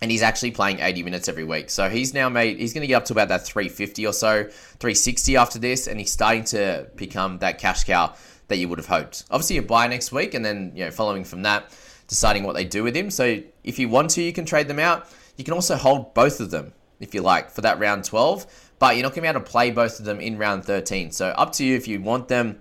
and 0.03 0.11
he's 0.11 0.21
actually 0.21 0.51
playing 0.51 0.81
80 0.81 1.05
minutes 1.05 1.27
every 1.27 1.45
week. 1.45 1.71
So 1.71 1.89
he's 1.89 2.13
now 2.13 2.29
made, 2.29 2.59
he's 2.59 2.75
going 2.75 2.83
to 2.83 2.87
get 2.87 2.97
up 2.97 3.07
to 3.07 3.15
about 3.15 3.29
that 3.29 3.47
350 3.47 4.07
or 4.07 4.13
so, 4.13 4.45
360 4.45 5.37
after 5.39 5.59
this, 5.59 5.87
and 5.87 5.99
he's 5.99 6.13
starting 6.13 6.45
to 6.45 6.91
become 6.97 7.39
that 7.39 7.59
cash 7.59 7.85
cow 7.85 8.15
that 8.49 8.59
you 8.59 8.69
would 8.69 8.79
have 8.79 8.89
hoped. 8.89 9.25
Obviously, 9.31 9.57
you 9.57 9.63
buy 9.63 9.87
next 9.87 10.13
week, 10.13 10.35
and 10.35 10.45
then, 10.45 10.71
you 10.75 10.85
know, 10.85 10.91
following 10.91 11.25
from 11.25 11.45
that, 11.45 11.71
deciding 12.09 12.43
what 12.43 12.55
they 12.57 12.67
do 12.67 12.83
with 12.83 12.95
him. 12.95 13.11
So 13.11 13.41
if 13.65 13.79
you 13.79 13.89
want 13.89 14.11
to, 14.11 14.23
you 14.23 14.35
can 14.35 14.45
trade 14.45 14.69
them 14.69 14.81
out. 14.81 15.09
You 15.39 15.45
can 15.45 15.55
also 15.55 15.77
hold 15.77 16.13
both 16.13 16.41
of 16.41 16.51
them 16.51 16.75
if 17.01 17.15
you 17.15 17.23
like, 17.23 17.51
for 17.51 17.61
that 17.63 17.79
round 17.79 18.05
12. 18.05 18.47
But 18.79 18.97
you're 18.97 19.03
not 19.03 19.11
going 19.11 19.17
to 19.17 19.21
be 19.23 19.29
able 19.29 19.41
to 19.41 19.51
play 19.51 19.71
both 19.71 19.99
of 19.99 20.05
them 20.05 20.21
in 20.21 20.39
round 20.39 20.65
13. 20.65 21.11
So 21.13 21.29
up 21.29 21.53
to 21.53 21.65
you 21.65 21.77
if 21.77 21.89
you 21.89 22.01
want 22.01 22.29
them 22.29 22.61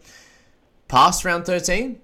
past 0.87 1.25
round 1.25 1.45
13 1.45 1.99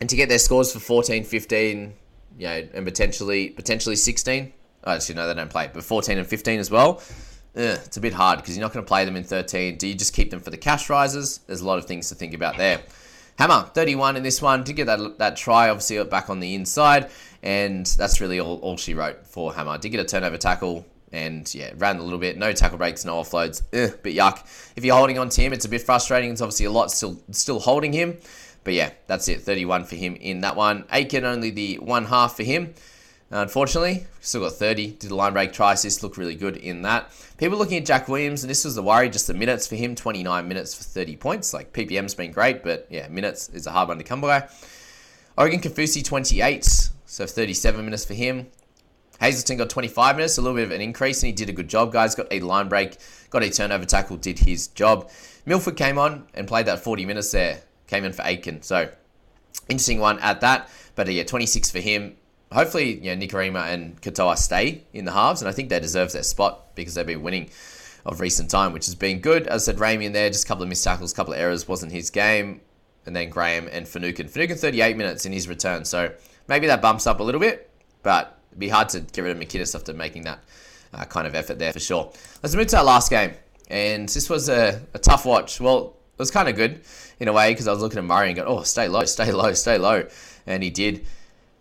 and 0.00 0.10
to 0.10 0.16
get 0.16 0.28
their 0.28 0.38
scores 0.38 0.72
for 0.72 0.80
14, 0.80 1.24
15, 1.24 1.94
you 2.38 2.46
know, 2.46 2.68
and 2.74 2.84
potentially 2.84 3.50
potentially 3.50 3.96
16. 3.96 4.52
Oh, 4.84 4.92
actually, 4.92 5.14
no, 5.16 5.26
they 5.26 5.34
don't 5.34 5.50
play, 5.50 5.70
but 5.72 5.84
14 5.84 6.18
and 6.18 6.26
15 6.26 6.60
as 6.60 6.70
well. 6.70 7.02
Ugh, 7.56 7.78
it's 7.84 7.96
a 7.96 8.00
bit 8.00 8.12
hard 8.12 8.38
because 8.38 8.56
you're 8.56 8.64
not 8.64 8.72
going 8.72 8.84
to 8.84 8.88
play 8.88 9.04
them 9.04 9.16
in 9.16 9.24
13. 9.24 9.76
Do 9.76 9.88
you 9.88 9.94
just 9.94 10.14
keep 10.14 10.30
them 10.30 10.40
for 10.40 10.50
the 10.50 10.56
cash 10.56 10.88
rises? 10.88 11.38
There's 11.46 11.60
a 11.60 11.66
lot 11.66 11.78
of 11.78 11.86
things 11.86 12.08
to 12.08 12.14
think 12.14 12.34
about 12.34 12.56
there. 12.56 12.80
Hammer, 13.38 13.70
31 13.74 14.16
in 14.16 14.22
this 14.22 14.42
one. 14.42 14.64
Did 14.64 14.76
get 14.76 14.86
that, 14.86 15.18
that 15.18 15.36
try, 15.36 15.68
obviously, 15.68 16.02
back 16.04 16.30
on 16.30 16.40
the 16.40 16.54
inside. 16.54 17.10
And 17.42 17.86
that's 17.86 18.20
really 18.20 18.40
all, 18.40 18.58
all 18.58 18.76
she 18.76 18.94
wrote 18.94 19.26
for 19.26 19.54
Hammer. 19.54 19.78
Did 19.78 19.90
get 19.90 20.00
a 20.00 20.04
turnover 20.04 20.36
tackle 20.36 20.86
and 21.12 21.52
yeah, 21.54 21.72
ran 21.76 21.98
a 21.98 22.02
little 22.02 22.18
bit. 22.18 22.36
No 22.36 22.52
tackle 22.52 22.78
breaks, 22.78 23.04
no 23.04 23.16
offloads. 23.16 23.62
Ugh, 23.72 23.98
but 24.02 24.12
yuck. 24.12 24.40
If 24.76 24.84
you're 24.84 24.96
holding 24.96 25.18
on 25.18 25.28
to 25.30 25.40
him, 25.40 25.52
it's 25.52 25.64
a 25.64 25.68
bit 25.68 25.82
frustrating. 25.82 26.30
It's 26.30 26.40
obviously 26.40 26.66
a 26.66 26.70
lot 26.70 26.90
still 26.90 27.20
still 27.30 27.60
holding 27.60 27.92
him. 27.92 28.18
But 28.64 28.74
yeah, 28.74 28.90
that's 29.06 29.28
it. 29.28 29.42
31 29.42 29.84
for 29.84 29.96
him 29.96 30.16
in 30.16 30.40
that 30.42 30.56
one. 30.56 30.84
Aitken 30.92 31.24
only 31.24 31.50
the 31.50 31.76
one 31.76 32.04
half 32.06 32.36
for 32.36 32.42
him. 32.42 32.74
Unfortunately, 33.30 34.06
still 34.20 34.42
got 34.42 34.54
30. 34.54 34.92
Did 34.92 35.10
a 35.10 35.14
line 35.14 35.34
break 35.34 35.52
try 35.52 35.74
assist, 35.74 36.02
look 36.02 36.16
really 36.16 36.34
good 36.34 36.56
in 36.56 36.82
that. 36.82 37.12
People 37.36 37.58
looking 37.58 37.76
at 37.76 37.84
Jack 37.84 38.08
Williams, 38.08 38.42
and 38.42 38.50
this 38.50 38.64
was 38.64 38.74
the 38.74 38.82
worry, 38.82 39.10
just 39.10 39.26
the 39.26 39.34
minutes 39.34 39.66
for 39.66 39.76
him 39.76 39.94
29 39.94 40.48
minutes 40.48 40.74
for 40.74 40.82
30 40.82 41.16
points. 41.16 41.52
Like 41.52 41.72
PPM's 41.72 42.14
been 42.14 42.32
great, 42.32 42.62
but 42.62 42.86
yeah, 42.90 43.06
minutes 43.08 43.50
is 43.50 43.66
a 43.66 43.70
hard 43.70 43.88
one 43.88 43.98
to 43.98 44.04
come 44.04 44.22
by. 44.22 44.48
Oregon 45.36 45.60
Kaufusi 45.60 46.02
28, 46.02 46.90
so 47.04 47.26
37 47.26 47.84
minutes 47.84 48.04
for 48.04 48.14
him. 48.14 48.46
Hazelton 49.20 49.56
got 49.56 49.70
25 49.70 50.16
minutes, 50.16 50.38
a 50.38 50.42
little 50.42 50.56
bit 50.56 50.64
of 50.64 50.70
an 50.70 50.80
increase, 50.80 51.22
and 51.22 51.28
he 51.28 51.32
did 51.32 51.48
a 51.48 51.52
good 51.52 51.68
job, 51.68 51.92
guys. 51.92 52.14
Got 52.14 52.28
a 52.30 52.40
line 52.40 52.68
break, 52.68 52.96
got 53.30 53.42
a 53.42 53.50
turnover 53.50 53.84
tackle, 53.84 54.16
did 54.16 54.38
his 54.38 54.68
job. 54.68 55.10
Milford 55.44 55.76
came 55.76 55.98
on 55.98 56.26
and 56.34 56.46
played 56.46 56.66
that 56.66 56.80
40 56.80 57.04
minutes 57.04 57.32
there. 57.32 57.60
Came 57.86 58.04
in 58.04 58.12
for 58.12 58.22
Aitken. 58.22 58.62
So, 58.62 58.90
interesting 59.68 59.98
one 59.98 60.18
at 60.20 60.40
that. 60.42 60.70
But 60.94 61.08
uh, 61.08 61.12
yeah, 61.12 61.24
26 61.24 61.70
for 61.70 61.80
him. 61.80 62.16
Hopefully, 62.52 62.98
you 62.98 63.14
know, 63.14 63.26
Nikorima 63.26 63.72
and 63.72 64.00
Katoa 64.00 64.36
stay 64.36 64.84
in 64.92 65.04
the 65.04 65.12
halves, 65.12 65.42
and 65.42 65.48
I 65.48 65.52
think 65.52 65.68
they 65.68 65.80
deserve 65.80 66.12
their 66.12 66.22
spot 66.22 66.74
because 66.74 66.94
they've 66.94 67.06
been 67.06 67.22
winning 67.22 67.50
of 68.06 68.20
recent 68.20 68.50
time, 68.50 68.72
which 68.72 68.86
has 68.86 68.94
been 68.94 69.20
good. 69.20 69.46
As 69.46 69.68
I 69.68 69.72
said, 69.72 69.80
Ramey 69.80 70.04
in 70.04 70.12
there, 70.12 70.30
just 70.30 70.44
a 70.44 70.48
couple 70.48 70.62
of 70.62 70.68
missed 70.68 70.84
tackles, 70.84 71.12
a 71.12 71.14
couple 71.14 71.34
of 71.34 71.40
errors, 71.40 71.68
wasn't 71.68 71.92
his 71.92 72.10
game. 72.10 72.60
And 73.04 73.14
then 73.14 73.30
Graham 73.30 73.68
and 73.70 73.86
Finucane. 73.88 74.28
Finucane 74.28 74.56
38 74.56 74.96
minutes 74.96 75.26
in 75.26 75.32
his 75.32 75.48
return, 75.48 75.84
so 75.84 76.12
maybe 76.46 76.66
that 76.66 76.82
bumps 76.82 77.06
up 77.06 77.20
a 77.20 77.22
little 77.22 77.40
bit, 77.40 77.70
but 78.02 78.37
be 78.58 78.68
hard 78.68 78.88
to 78.90 79.00
get 79.00 79.22
rid 79.22 79.36
of 79.36 79.42
McInnes 79.42 79.74
after 79.74 79.92
making 79.92 80.22
that 80.22 80.40
uh, 80.92 81.04
kind 81.04 81.26
of 81.26 81.34
effort 81.34 81.58
there 81.58 81.72
for 81.72 81.80
sure. 81.80 82.12
Let's 82.42 82.54
move 82.54 82.66
to 82.68 82.78
our 82.78 82.84
last 82.84 83.10
game, 83.10 83.32
and 83.68 84.08
this 84.08 84.28
was 84.28 84.48
a, 84.48 84.80
a 84.94 84.98
tough 84.98 85.24
watch. 85.24 85.60
Well, 85.60 85.96
it 86.18 86.18
was 86.18 86.30
kind 86.30 86.48
of 86.48 86.56
good 86.56 86.80
in 87.20 87.28
a 87.28 87.32
way 87.32 87.52
because 87.52 87.68
I 87.68 87.72
was 87.72 87.80
looking 87.80 87.98
at 87.98 88.04
Murray 88.04 88.28
and 88.28 88.36
going, 88.36 88.48
oh, 88.48 88.62
stay 88.62 88.88
low, 88.88 89.04
stay 89.04 89.30
low, 89.30 89.52
stay 89.52 89.78
low. 89.78 90.06
And 90.46 90.62
he 90.62 90.70
did. 90.70 91.06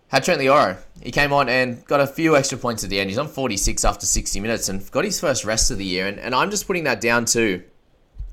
Had 0.07 0.23
Trent 0.23 0.39
Loiero. 0.39 0.77
He 1.01 1.11
came 1.11 1.33
on 1.33 1.49
and 1.49 1.85
got 1.85 1.99
a 1.99 2.07
few 2.07 2.35
extra 2.35 2.57
points 2.57 2.83
at 2.83 2.89
the 2.89 2.99
end. 2.99 3.09
He's 3.09 3.19
on 3.19 3.27
46 3.27 3.83
after 3.83 4.05
60 4.05 4.39
minutes 4.39 4.69
and 4.69 4.89
got 4.91 5.03
his 5.03 5.19
first 5.19 5.43
rest 5.43 5.69
of 5.69 5.77
the 5.77 5.85
year. 5.85 6.07
And, 6.07 6.17
and 6.19 6.33
I'm 6.33 6.49
just 6.49 6.65
putting 6.65 6.85
that 6.85 7.01
down 7.01 7.25
to 7.25 7.61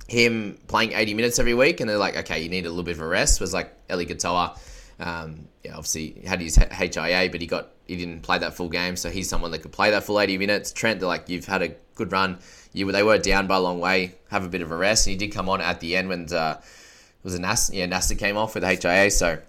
him 0.07 0.59
playing 0.69 0.93
80 0.93 1.15
minutes 1.15 1.39
every 1.39 1.55
week. 1.55 1.81
And 1.81 1.91
they're 1.91 1.99
like, 1.99 2.17
okay, 2.17 2.43
you 2.43 2.49
need 2.49 2.65
a 2.65 2.69
little 2.69 2.85
bit 2.85 2.95
of 2.97 3.01
a 3.01 3.07
rest. 3.07 3.41
Was 3.41 3.53
like 3.53 3.73
Eli 3.91 4.05
Katoa. 4.05 4.57
Um, 5.01 5.49
yeah, 5.65 5.73
obviously 5.73 6.23
had 6.27 6.41
his 6.41 6.57
HIA, 6.57 7.29
but 7.31 7.41
he 7.41 7.47
got 7.47 7.71
he 7.87 7.97
didn't 7.97 8.21
play 8.21 8.39
that 8.39 8.55
full 8.55 8.69
game, 8.69 8.97
so 8.97 9.11
he's 9.11 9.29
someone 9.29 9.51
that 9.51 9.61
could 9.61 9.73
play 9.73 9.91
that 9.91 10.05
full 10.05 10.21
80 10.21 10.39
minutes. 10.39 10.73
Trent, 10.73 11.01
they're 11.01 11.09
like, 11.09 11.29
you've 11.29 11.45
had 11.45 11.63
a 11.63 11.69
good 11.95 12.13
run. 12.13 12.39
You 12.73 12.91
they 12.91 13.03
were 13.03 13.19
down 13.19 13.47
by 13.47 13.57
a 13.57 13.61
long 13.61 13.81
way. 13.81 14.15
Have 14.31 14.45
a 14.45 14.49
bit 14.49 14.63
of 14.63 14.71
a 14.71 14.77
rest, 14.77 15.07
and 15.07 15.13
he 15.13 15.19
did 15.19 15.35
come 15.35 15.49
on 15.49 15.61
at 15.61 15.81
the 15.81 15.97
end 15.97 16.09
when 16.09 16.33
uh, 16.33 16.61
it 16.61 17.25
was 17.25 17.35
a 17.35 17.75
yeah, 17.75 17.87
Nasta 17.87 18.15
came 18.15 18.37
off 18.37 18.55
with 18.55 18.65
HIA. 18.65 19.11
So 19.11 19.29
I 19.29 19.41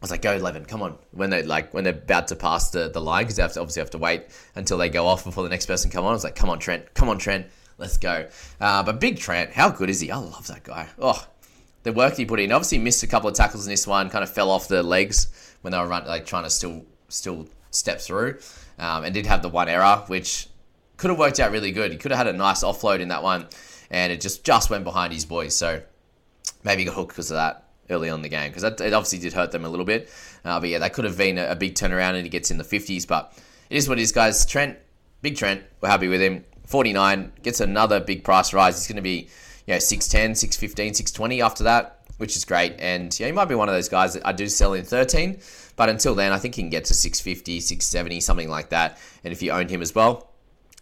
was 0.00 0.10
like, 0.10 0.22
go 0.22 0.34
eleven, 0.34 0.64
come 0.64 0.82
on. 0.82 0.98
When 1.12 1.30
they 1.30 1.42
like 1.42 1.72
when 1.72 1.84
they're 1.84 1.92
about 1.92 2.28
to 2.28 2.36
pass 2.36 2.70
the, 2.70 2.88
the 2.88 3.00
line 3.00 3.24
because 3.24 3.36
they 3.36 3.42
have 3.42 3.52
to 3.54 3.60
obviously 3.60 3.80
have 3.80 3.90
to 3.90 3.98
wait 3.98 4.26
until 4.54 4.78
they 4.78 4.88
go 4.88 5.06
off 5.06 5.24
before 5.24 5.44
the 5.44 5.50
next 5.50 5.66
person 5.66 5.90
come 5.90 6.04
on. 6.04 6.10
I 6.10 6.14
was 6.14 6.24
like, 6.24 6.36
come 6.36 6.50
on, 6.50 6.58
Trent, 6.58 6.94
come 6.94 7.08
on, 7.08 7.18
Trent, 7.18 7.46
let's 7.78 7.96
go. 7.96 8.28
Uh, 8.60 8.82
but 8.82 9.00
big 9.00 9.18
Trent, 9.18 9.52
how 9.52 9.70
good 9.70 9.90
is 9.90 10.00
he? 10.00 10.10
I 10.10 10.16
love 10.16 10.46
that 10.48 10.64
guy. 10.64 10.88
Oh, 10.98 11.26
the 11.82 11.92
work 11.92 12.14
he 12.16 12.24
put 12.24 12.40
in. 12.40 12.52
Obviously 12.52 12.78
missed 12.78 13.02
a 13.02 13.06
couple 13.06 13.28
of 13.28 13.34
tackles 13.34 13.66
in 13.66 13.70
this 13.70 13.86
one. 13.86 14.10
Kind 14.10 14.24
of 14.24 14.30
fell 14.30 14.50
off 14.50 14.68
the 14.68 14.82
legs 14.82 15.54
when 15.62 15.72
they 15.72 15.78
were 15.78 15.86
run, 15.86 16.06
like 16.06 16.26
trying 16.26 16.44
to 16.44 16.50
still 16.50 16.84
still 17.08 17.46
step 17.70 18.00
through, 18.00 18.38
um, 18.78 19.04
and 19.04 19.14
did 19.14 19.26
have 19.26 19.42
the 19.42 19.48
one 19.48 19.68
error 19.68 20.04
which 20.08 20.48
could 20.96 21.10
have 21.10 21.18
worked 21.18 21.40
out 21.40 21.52
really 21.52 21.72
good. 21.72 21.92
He 21.92 21.98
could 21.98 22.10
have 22.10 22.18
had 22.18 22.26
a 22.26 22.36
nice 22.36 22.62
offload 22.62 23.00
in 23.00 23.08
that 23.08 23.22
one, 23.22 23.46
and 23.90 24.12
it 24.12 24.20
just 24.20 24.44
just 24.44 24.70
went 24.70 24.84
behind 24.84 25.12
his 25.12 25.24
boys. 25.24 25.54
So 25.56 25.82
maybe 26.64 26.82
he 26.82 26.86
got 26.86 26.94
hooked 26.94 27.10
because 27.10 27.30
of 27.30 27.36
that 27.36 27.68
early 27.90 28.10
on 28.10 28.16
in 28.16 28.22
the 28.22 28.28
game 28.28 28.50
because 28.50 28.64
it 28.64 28.80
obviously 28.92 29.18
did 29.18 29.32
hurt 29.32 29.52
them 29.52 29.64
a 29.64 29.68
little 29.68 29.84
bit. 29.84 30.10
Uh, 30.44 30.60
but 30.60 30.68
yeah, 30.68 30.78
that 30.78 30.92
could 30.92 31.04
have 31.04 31.16
been 31.16 31.38
a, 31.38 31.50
a, 31.50 31.56
big 31.56 31.74
turnaround 31.74 32.14
and 32.14 32.24
he 32.24 32.28
gets 32.28 32.50
in 32.50 32.58
the 32.58 32.64
50s. 32.64 33.06
But 33.06 33.32
it 33.70 33.76
is 33.76 33.88
what 33.88 33.98
it 33.98 34.02
is, 34.02 34.12
guys. 34.12 34.44
Trent, 34.46 34.78
big 35.22 35.36
Trent, 35.36 35.62
we're 35.80 35.88
happy 35.88 36.08
with 36.08 36.20
him. 36.20 36.44
49 36.66 37.32
gets 37.42 37.60
another 37.60 38.00
big 38.00 38.24
price 38.24 38.52
rise. 38.52 38.76
He's 38.76 38.86
going 38.86 38.96
to 38.96 39.02
be 39.02 39.28
you 39.68 39.74
know 39.74 39.78
610, 39.78 40.34
615, 40.34 40.94
620 40.94 41.42
after 41.42 41.64
that, 41.64 42.00
which 42.16 42.36
is 42.36 42.46
great. 42.46 42.76
And 42.78 43.18
yeah, 43.20 43.26
he 43.26 43.32
might 43.32 43.44
be 43.44 43.54
one 43.54 43.68
of 43.68 43.74
those 43.74 43.90
guys 43.90 44.14
that 44.14 44.26
I 44.26 44.32
do 44.32 44.48
sell 44.48 44.72
in 44.72 44.82
13. 44.82 45.40
But 45.76 45.90
until 45.90 46.14
then, 46.14 46.32
I 46.32 46.38
think 46.38 46.54
he 46.54 46.62
can 46.62 46.70
get 46.70 46.86
to 46.86 46.94
650, 46.94 47.60
670, 47.60 48.20
something 48.20 48.48
like 48.48 48.70
that. 48.70 48.98
And 49.22 49.30
if 49.30 49.42
you 49.42 49.50
own 49.50 49.68
him 49.68 49.82
as 49.82 49.94
well, 49.94 50.30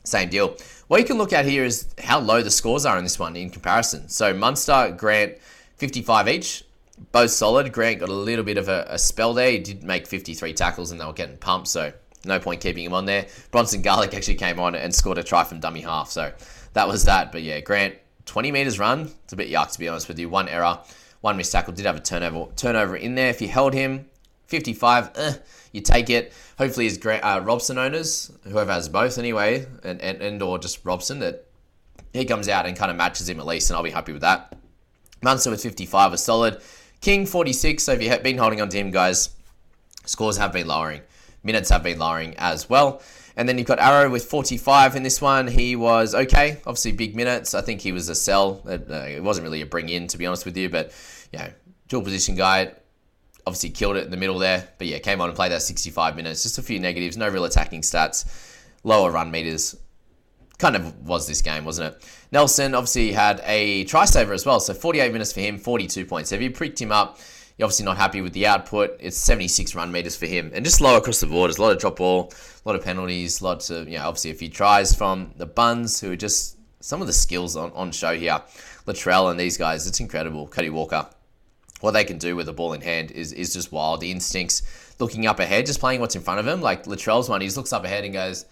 same 0.05 0.29
deal. 0.29 0.57
What 0.87 1.01
you 1.01 1.05
can 1.05 1.18
look 1.18 1.33
at 1.33 1.44
here 1.46 1.64
is 1.64 1.88
how 1.99 2.20
low 2.20 2.42
the 2.42 2.51
scores 2.51 2.87
are 2.87 2.96
in 2.96 3.03
this 3.03 3.18
one 3.18 3.35
in 3.35 3.51
comparison. 3.51 4.09
So 4.09 4.33
Munster, 4.33 4.94
Grant, 4.96 5.37
55 5.79 6.29
each. 6.29 6.62
Both 7.11 7.33
solid. 7.33 7.72
Grant 7.72 7.99
got 7.99 8.09
a 8.09 8.14
little 8.14 8.44
bit 8.44 8.57
of 8.57 8.68
a, 8.68 8.87
a 8.88 8.99
spell 9.01 9.35
there. 9.35 9.51
He 9.51 9.59
did 9.59 9.83
make 9.83 10.07
53 10.07 10.53
tackles 10.53 10.92
and 10.92 11.01
they 11.01 11.05
were 11.05 11.12
getting 11.12 11.38
pumped, 11.38 11.66
so 11.66 11.92
no 12.25 12.38
point 12.38 12.61
keeping 12.61 12.85
him 12.85 12.94
on 12.94 13.05
there. 13.05 13.27
Bronson 13.51 13.83
Garlick 13.83 14.14
actually 14.14 14.37
came 14.37 14.61
on 14.61 14.77
and 14.77 14.94
scored 14.94 15.18
a 15.18 15.25
try 15.25 15.42
from 15.42 15.59
dummy 15.59 15.81
half, 15.81 16.09
so 16.09 16.33
that 16.75 16.87
was 16.87 17.05
that. 17.05 17.33
But 17.33 17.42
yeah, 17.42 17.61
Grant, 17.61 17.96
20 18.26 18.52
metres 18.52 18.78
run. 18.78 19.10
It's 19.24 19.32
a 19.32 19.36
bit 19.36 19.50
yuck, 19.50 19.72
to 19.72 19.78
be 19.78 19.88
honest 19.88 20.08
with 20.08 20.18
you. 20.18 20.28
One 20.28 20.48
error, 20.48 20.78
one 21.20 21.36
missed 21.36 21.52
tackle. 21.52 21.72
Did 21.72 21.86
have 21.86 21.96
a 21.96 22.00
turnover 22.00 22.52
turnover 22.56 22.96
in 22.96 23.14
there. 23.14 23.30
If 23.30 23.40
you 23.40 23.48
held 23.48 23.72
him, 23.72 24.06
55, 24.46 25.10
eh, 25.16 25.32
you 25.72 25.80
take 25.80 26.10
it. 26.10 26.32
Hopefully, 26.58 26.84
his 26.84 27.00
uh, 27.04 27.40
Robson 27.42 27.78
owners, 27.78 28.30
whoever 28.44 28.72
has 28.72 28.88
both 28.88 29.18
anyway, 29.18 29.66
and, 29.82 30.00
and, 30.00 30.20
and 30.20 30.42
or 30.42 30.58
just 30.58 30.84
Robson, 30.84 31.20
that 31.20 31.46
he 32.12 32.24
comes 32.24 32.48
out 32.48 32.66
and 32.66 32.76
kind 32.76 32.90
of 32.90 32.96
matches 32.96 33.28
him 33.28 33.40
at 33.40 33.46
least, 33.46 33.70
and 33.70 33.76
I'll 33.76 33.82
be 33.82 33.90
happy 33.90 34.12
with 34.12 34.22
that. 34.22 34.56
Munster 35.22 35.50
with 35.50 35.62
55 35.62 36.12
was 36.12 36.22
solid. 36.22 36.60
King 37.00 37.26
46. 37.26 37.82
So 37.82 37.92
if 37.92 38.02
you 38.02 38.08
have 38.10 38.22
been 38.22 38.38
holding 38.38 38.60
on 38.60 38.68
to 38.68 38.78
him, 38.78 38.90
guys, 38.90 39.30
scores 40.04 40.36
have 40.36 40.52
been 40.52 40.66
lowering. 40.66 41.02
Minutes 41.42 41.70
have 41.70 41.82
been 41.82 41.98
lowering 41.98 42.34
as 42.38 42.68
well. 42.68 43.02
And 43.37 43.49
then 43.49 43.59
you've 43.59 43.66
got 43.66 43.79
Arrow 43.79 44.09
with 44.11 44.25
45 44.25 44.96
in 44.96 45.03
this 45.03 45.20
one. 45.20 45.46
He 45.46 45.77
was 45.77 46.14
okay. 46.14 46.59
Obviously, 46.66 46.92
big 46.92 47.14
minutes. 47.14 47.55
I 47.55 47.61
think 47.61 47.83
he 47.83 47.92
was 47.92 48.09
a 48.09 48.14
sell. 48.14 48.62
It, 48.66 48.90
uh, 48.90 48.94
it 48.94 49.22
wasn't 49.22 49.44
really 49.44 49.61
a 49.61 49.66
bring 49.66 49.88
in, 49.90 50.07
to 50.09 50.18
be 50.18 50.27
honest 50.27 50.46
with 50.46 50.57
you. 50.57 50.70
But, 50.70 50.92
you 51.33 51.38
know, 51.38 51.49
dual 51.88 52.03
position 52.03 52.35
guy. 52.35 52.72
Obviously, 53.46 53.70
killed 53.70 53.96
it 53.96 54.05
in 54.05 54.11
the 54.11 54.16
middle 54.16 54.38
there. 54.38 54.66
But 54.79 54.87
yeah, 54.87 54.99
came 54.99 55.20
on 55.20 55.29
and 55.29 55.37
played 55.37 55.53
that 55.53 55.62
65 55.62 56.16
minutes. 56.16 56.42
Just 56.42 56.59
a 56.59 56.62
few 56.62 56.81
negatives. 56.81 57.16
No 57.16 57.29
real 57.29 57.44
attacking 57.44 57.83
stats. 57.83 58.25
Lower 58.85 59.11
run 59.11 59.31
meters 59.31 59.77
kind 60.59 60.77
of 60.77 61.07
was 61.07 61.27
this 61.27 61.42
game, 61.42 61.64
wasn't 61.64 61.94
it? 61.94 62.05
Nelson 62.33 62.75
obviously 62.75 63.12
had 63.12 63.40
a 63.44 63.85
try 63.85 64.05
saver 64.05 64.33
as 64.33 64.46
well, 64.46 64.61
so 64.61 64.75
48 64.75 65.12
minutes 65.12 65.33
for 65.33 65.40
him, 65.40 65.59
42 65.59 66.07
points. 66.07 66.31
So 66.31 66.37
if 66.37 66.42
you 66.42 66.51
pricked 66.51 66.81
him 66.81 66.92
up, 66.92 67.18
you're 67.57 67.66
obviously 67.66 67.85
not 67.85 67.97
happy 67.97 68.21
with 68.21 68.33
the 68.33 68.47
output. 68.47 68.97
It's 69.01 69.16
76 69.16 69.75
run 69.75 69.90
meters 69.92 70.16
for 70.16 70.27
him, 70.27 70.51
and 70.55 70.64
just 70.64 70.81
low 70.81 70.97
across 70.97 71.21
the 71.21 71.27
board. 71.27 71.49
There's 71.49 71.59
a 71.59 71.62
lot 71.62 71.73
of 71.73 71.79
drop 71.79 71.97
ball, 71.97 72.33
a 72.64 72.69
lot 72.69 72.77
of 72.77 72.85
penalties, 72.85 73.40
lots 73.42 73.71
of 73.71 73.88
you 73.88 73.99
know 73.99 74.07
obviously 74.07 74.31
a 74.31 74.35
few 74.35 74.49
tries 74.49 74.95
from 74.95 75.33
the 75.37 75.47
Buns, 75.47 76.01
who 76.01 76.12
are 76.12 76.16
just 76.16 76.57
some 76.81 77.01
of 77.01 77.07
the 77.07 77.12
skills 77.12 77.57
on, 77.57 77.73
on 77.73 77.92
show 77.92 78.16
here. 78.16 78.40
Latrell 78.87 79.31
and 79.31 79.40
these 79.40 79.57
guys, 79.57 79.87
it's 79.87 80.01
incredible. 80.01 80.47
Cody 80.47 80.71
Walker, 80.71 81.09
what 81.81 81.90
they 81.92 82.05
can 82.05 82.19
do 82.19 82.37
with 82.37 82.47
the 82.47 82.53
ball 82.53 82.73
in 82.73 82.81
hand 82.81 83.11
is 83.11 83.33
is 83.33 83.53
just 83.53 83.73
wild. 83.73 84.01
The 84.01 84.11
instincts, 84.11 84.95
looking 84.99 85.27
up 85.27 85.40
ahead, 85.40 85.66
just 85.66 85.81
playing 85.81 86.01
what's 86.01 86.16
in 86.16 86.23
front 86.23 86.40
of 86.40 86.47
him. 86.47 86.61
Like 86.61 86.85
Latrell's 86.85 87.29
one, 87.29 87.40
he 87.40 87.49
looks 87.51 87.73
up 87.73 87.85
ahead 87.85 88.05
and 88.05 88.12
goes 88.12 88.47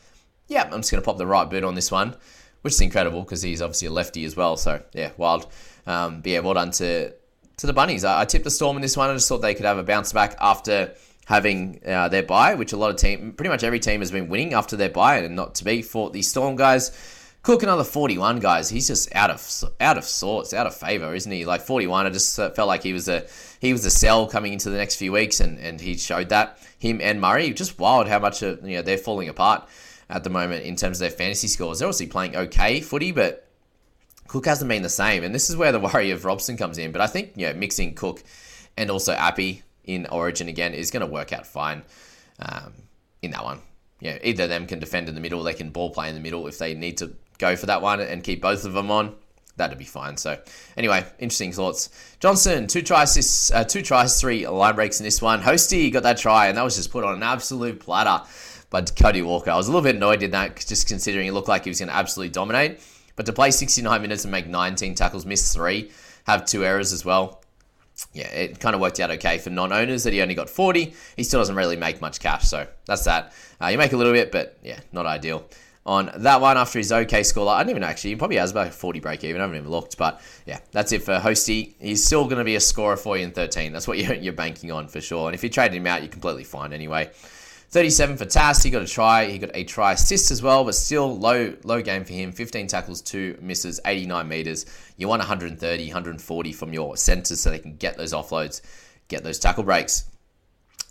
yeah, 0.49 0.65
I'm 0.65 0.81
just 0.81 0.91
going 0.91 1.03
to 1.03 1.05
pop 1.05 1.19
the 1.19 1.27
right 1.27 1.49
boot 1.49 1.65
on 1.65 1.75
this 1.75 1.91
one, 1.91 2.17
which 2.63 2.75
is 2.75 2.81
incredible 2.81 3.23
because 3.23 3.43
he's 3.43 3.63
obviously 3.63 3.89
a 3.89 3.91
lefty 3.91 4.25
as 4.25 4.37
well. 4.37 4.57
So, 4.57 4.83
yeah, 4.93 5.11
wild. 5.17 5.47
Um, 5.87 6.21
but 6.21 6.31
yeah, 6.31 6.41
well 6.41 6.55
done 6.55 6.71
to, 6.73 7.13
to 7.59 7.67
the 7.67 7.73
Bunnies. 7.73 8.05
I, 8.05 8.23
I, 8.23 8.25
tipped 8.25 8.45
the 8.45 8.51
Storm 8.51 8.77
in 8.77 8.83
this 8.83 8.97
one. 8.97 9.11
I 9.11 9.15
just 9.15 9.29
thought 9.29 9.39
they 9.39 9.55
could 9.55 9.67
have 9.67 9.79
a 9.79 9.83
bounce 9.83 10.13
back 10.13 10.37
after 10.41 10.95
having 11.27 11.81
uh, 11.87 12.09
their 12.09 12.23
buy, 12.23 12.55
which 12.55 12.73
a 12.73 12.77
lot 12.77 12.91
of 12.91 12.97
team, 12.97 13.33
pretty 13.33 13.49
much 13.49 13.65
every 13.65 13.81
team 13.81 14.01
has 14.01 14.11
been 14.11 14.29
winning 14.29 14.55
after 14.55 14.77
their 14.77 14.91
buy, 14.91 15.19
and 15.19 15.37
not 15.37 15.55
to 15.57 15.65
be. 15.65 15.83
For 15.83 16.11
the 16.11 16.23
Storm 16.23 16.57
guys, 16.57 16.91
Cook 17.45 17.63
another 17.63 17.85
41 17.85 18.41
guys. 18.41 18.71
He's 18.71 18.87
just 18.87 19.15
out 19.15 19.29
of 19.29 19.65
out 19.79 19.99
of 19.99 20.05
sorts, 20.05 20.55
out 20.55 20.67
of 20.67 20.75
favor, 20.75 21.15
isn't 21.15 21.31
he? 21.31 21.45
Like 21.45 21.61
41, 21.61 22.07
I 22.07 22.09
just 22.09 22.35
felt 22.37 22.57
like 22.57 22.83
he 22.83 22.95
was 22.95 23.07
a 23.07 23.27
he 23.61 23.75
was 23.75 23.85
a 23.85 23.91
sell 23.91 24.27
coming 24.27 24.55
into 24.55 24.71
the 24.71 24.79
next 24.79 24.97
few 24.97 25.13
weeks, 25.13 25.41
and, 25.41 25.59
and 25.59 25.79
he 25.79 25.99
showed 25.99 26.31
that 26.31 26.59
him 26.79 27.03
and 27.03 27.21
Murray. 27.21 27.53
Just 27.53 27.79
wild 27.79 28.09
how 28.09 28.19
much 28.19 28.43
uh, 28.43 28.57
you 28.65 28.77
know 28.77 28.83
they're 28.83 28.97
falling 28.97 29.29
apart 29.29 29.69
at 30.09 30.25
the 30.25 30.31
moment 30.31 30.65
in 30.65 30.75
terms 30.75 30.97
of 30.97 31.01
their 31.01 31.11
fantasy 31.11 31.47
scores. 31.47 31.81
They're 31.81 31.89
obviously 31.89 32.07
playing 32.07 32.35
okay 32.35 32.81
footy, 32.81 33.13
but 33.13 33.47
Cook 34.29 34.47
hasn't 34.47 34.69
been 34.69 34.83
the 34.83 34.89
same. 34.89 35.25
And 35.25 35.35
this 35.35 35.51
is 35.51 35.57
where 35.57 35.73
the 35.73 35.81
worry 35.81 36.11
of 36.11 36.25
Robson 36.25 36.57
comes 36.57 36.79
in. 36.79 36.93
But 36.93 37.01
I 37.01 37.07
think, 37.07 37.33
you 37.37 37.47
know, 37.47 37.55
mixing 37.55 37.95
Cook 37.95 38.23
and 38.77 38.91
also 38.91 39.13
Appy 39.13 39.63
in 39.85 40.07
Origin 40.07 40.49
again 40.49 40.75
is 40.75 40.91
going 40.91 41.03
to 41.03 41.13
work 41.13 41.33
out 41.33 41.47
fine 41.47 41.83
um, 42.41 42.73
in 43.23 43.31
that 43.33 43.45
one. 43.45 43.61
Yeah, 44.01 44.19
either 44.23 44.45
of 44.45 44.49
them 44.51 44.67
can 44.67 44.81
defend 44.81 45.09
in 45.09 45.15
the 45.15 45.21
middle, 45.21 45.43
they 45.43 45.55
can 45.55 45.71
ball 45.71 45.91
play 45.91 46.09
in 46.09 46.15
the 46.15 46.21
middle 46.21 46.47
if 46.47 46.59
they 46.59 46.75
need 46.75 46.99
to 46.99 47.15
go 47.39 47.57
for 47.57 47.67
that 47.67 47.81
one 47.81 48.01
and 48.01 48.23
keep 48.23 48.43
both 48.43 48.65
of 48.65 48.73
them 48.73 48.91
on. 48.91 49.15
That'd 49.57 49.79
be 49.79 49.85
fine. 49.85 50.17
So, 50.17 50.39
anyway, 50.77 51.07
interesting 51.19 51.53
thoughts. 51.53 51.89
Johnston, 52.19 52.67
two 52.67 52.83
tries, 52.83 53.51
uh, 53.55 53.65
two 53.65 53.83
tries, 53.83 54.21
three 54.21 54.49
line 54.49 54.75
breaks 54.75 54.99
in 54.99 55.05
this 55.05 55.23
one. 55.23 55.41
Hosty 55.41 55.93
got 55.93 56.03
that 56.03 56.19
try, 56.19 56.49
and 56.49 56.59
that 56.59 56.65
was 56.65 56.75
just 56.77 56.91
put 56.91 57.05
on 57.05 57.15
an 57.15 57.23
absolute 57.23 57.79
platter 57.79 58.27
by 58.69 58.83
Cody 58.83 59.23
Walker. 59.23 59.53
I 59.53 59.57
was 59.57 59.69
a 59.69 59.71
little 59.71 59.85
bit 59.85 59.95
annoyed 59.95 60.25
in 60.25 60.33
that, 60.33 60.57
just 60.57 60.89
considering 60.89 61.29
it 61.29 61.33
looked 61.33 61.49
like 61.49 61.65
he 61.65 61.71
was 61.71 61.79
going 61.79 61.89
to 61.89 61.95
absolutely 61.95 62.33
dominate. 62.33 62.81
But 63.17 63.27
to 63.27 63.33
play 63.33 63.51
69 63.51 64.03
minutes 64.03 64.25
and 64.25 64.33
make 64.33 64.47
19 64.47 64.95
tackles, 64.95 65.25
miss 65.25 65.55
three, 65.55 65.91
have 66.27 66.45
two 66.45 66.65
errors 66.65 66.93
as 66.93 67.05
well. 67.05 67.43
Yeah, 68.13 68.27
it 68.27 68.59
kind 68.59 68.75
of 68.75 68.81
worked 68.81 68.99
out 68.99 69.11
okay 69.13 69.39
for 69.39 69.51
non-owners 69.51 70.03
that 70.03 70.13
he 70.13 70.21
only 70.21 70.35
got 70.35 70.51
40. 70.51 70.95
He 71.17 71.23
still 71.23 71.41
doesn't 71.41 71.55
really 71.55 71.77
make 71.77 72.01
much 72.01 72.19
cash, 72.19 72.49
so 72.49 72.67
that's 72.87 73.05
that. 73.05 73.33
Uh, 73.63 73.69
you 73.69 73.79
make 73.79 73.93
a 73.93 73.97
little 73.97 74.13
bit, 74.13 74.33
but 74.33 74.59
yeah, 74.65 74.81
not 74.93 75.07
ideal. 75.07 75.45
On 75.87 76.11
that 76.17 76.41
one, 76.41 76.57
after 76.57 76.79
his 76.79 76.91
okay 76.91 77.23
score, 77.23 77.49
I 77.49 77.63
don't 77.63 77.71
even 77.71 77.83
know 77.83 77.89
actually, 77.89 78.11
he 78.11 78.17
probably 78.17 78.39
has 78.39 78.51
about 78.51 78.73
40 78.73 79.01
break 79.01 79.23
even. 79.23 79.41
I 79.41 79.45
haven't 79.45 79.59
even 79.59 79.71
looked, 79.71 79.99
but 79.99 80.21
yeah, 80.47 80.61
that's 80.73 80.93
it 80.93 81.03
for 81.03 81.19
Hosty. 81.19 81.75
He's 81.79 82.05
still 82.05 82.25
going 82.25 82.39
to 82.39 82.45
be 82.45 82.57
a 82.57 82.61
scorer 82.61 82.97
for 82.97 83.19
you 83.19 83.25
in 83.25 83.33
13. 83.33 83.71
That's 83.71 83.87
what 83.87 83.99
you're, 83.99 84.15
you're 84.15 84.33
banking 84.33 84.73
on 84.73 84.89
for 84.89 85.01
sure. 85.01 85.29
And 85.29 85.35
if 85.35 85.45
you 85.45 85.51
trade 85.51 85.73
him 85.73 85.87
out, 85.87 86.03
you're 86.03 86.11
completely 86.11 86.45
fine 86.45 86.73
anyway. 86.73 87.11
37 87.75 88.19
for 88.19 88.25
Tass. 88.25 88.63
He 88.63 88.71
got 88.71 88.83
a 88.83 88.87
try. 88.87 89.25
He 89.25 89.37
got 89.37 89.51
a 89.53 89.65
try 89.65 89.95
assist 89.95 90.31
as 90.31 90.41
well, 90.41 90.65
but 90.65 90.77
still 90.77 91.19
low 91.19 91.57
low 91.65 91.83
game 91.83 92.05
for 92.05 92.13
him. 92.13 92.31
15 92.31 92.69
tackles, 92.69 93.03
two 93.03 93.37
misses, 93.43 93.81
89 93.85 94.29
meters. 94.29 94.65
You 94.97 95.09
want 95.09 95.19
130, 95.19 95.85
140 95.85 96.53
from 96.53 96.73
your 96.73 96.97
centers 96.97 97.41
so 97.41 97.51
they 97.51 97.59
can 97.59 97.75
get 97.75 97.97
those 97.97 98.13
offloads, 98.13 98.63
get 99.09 99.25
those 99.25 99.41
tackle 99.41 99.65
breaks. 99.65 100.05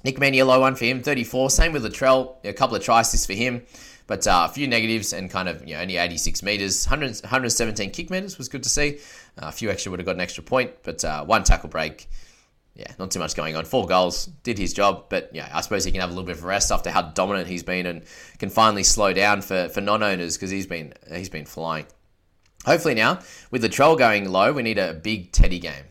Nick 0.04 0.18
Meaney, 0.18 0.42
a 0.42 0.44
low 0.44 0.60
one 0.60 0.76
for 0.76 0.84
him, 0.84 1.02
34. 1.02 1.52
Same 1.52 1.72
with 1.72 1.86
Latrell, 1.86 2.36
a 2.44 2.52
couple 2.52 2.76
of 2.76 2.84
try 2.84 3.00
assists 3.00 3.26
for 3.26 3.32
him, 3.32 3.64
but 4.06 4.28
uh, 4.28 4.48
a 4.50 4.54
few 4.54 4.68
negatives 4.68 5.14
and 5.14 5.32
kind 5.32 5.48
of 5.48 5.66
you 5.66 5.76
know 5.76 5.82
only 5.82 5.96
86 5.96 6.44
meters. 6.44 6.86
100, 6.86 7.22
117 7.22 7.92
kick 7.92 8.10
meters 8.10 8.38
was 8.38 8.50
good 8.50 8.64
to 8.64 8.70
see. 8.70 9.00
Uh, 9.42 9.48
a 9.48 9.52
few 9.54 9.72
extra 9.72 9.90
would 9.90 10.02
have 10.02 10.06
got 10.06 10.16
an 10.16 10.22
extra 10.22 10.44
point, 10.44 10.72
but 10.84 11.02
uh, 11.06 11.24
one 11.24 11.46
tackle 11.46 11.70
break 11.70 12.10
yeah, 12.76 12.92
not 12.98 13.12
too 13.12 13.20
much 13.20 13.36
going 13.36 13.56
on. 13.56 13.66
Four 13.66 13.86
goals, 13.86 14.26
did 14.44 14.58
his 14.58 14.74
job, 14.74 15.06
but 15.10 15.30
yeah, 15.34 15.50
I 15.54 15.62
suppose 15.62 15.84
he 15.84 15.92
can 15.92 16.02
have 16.02 16.10
a 16.10 16.14
little 16.14 16.26
bit 16.26 16.38
of 16.38 16.44
rest 16.44 16.72
after 16.72 16.90
how 16.90 17.04
dominant 17.04 17.48
he's 17.48 17.64
been 17.64 17.86
and 17.86 18.04
can 18.40 18.50
finally 18.50 18.84
slow 18.84 19.14
down 19.14 19.42
for, 19.42 19.70
for 19.70 19.80
non-owners 19.80 20.36
because 20.36 20.50
he's 20.50 20.66
been 20.66 20.94
he's 21.14 21.30
been 21.30 21.46
flying. 21.46 21.86
Hopefully 22.66 22.96
now, 22.96 23.20
with 23.52 23.62
the 23.62 23.70
troll 23.70 23.96
going 23.96 24.30
low, 24.30 24.54
we 24.54 24.64
need 24.64 24.80
a 24.80 24.94
big 24.94 25.32
Teddy 25.32 25.60
game. 25.60 25.86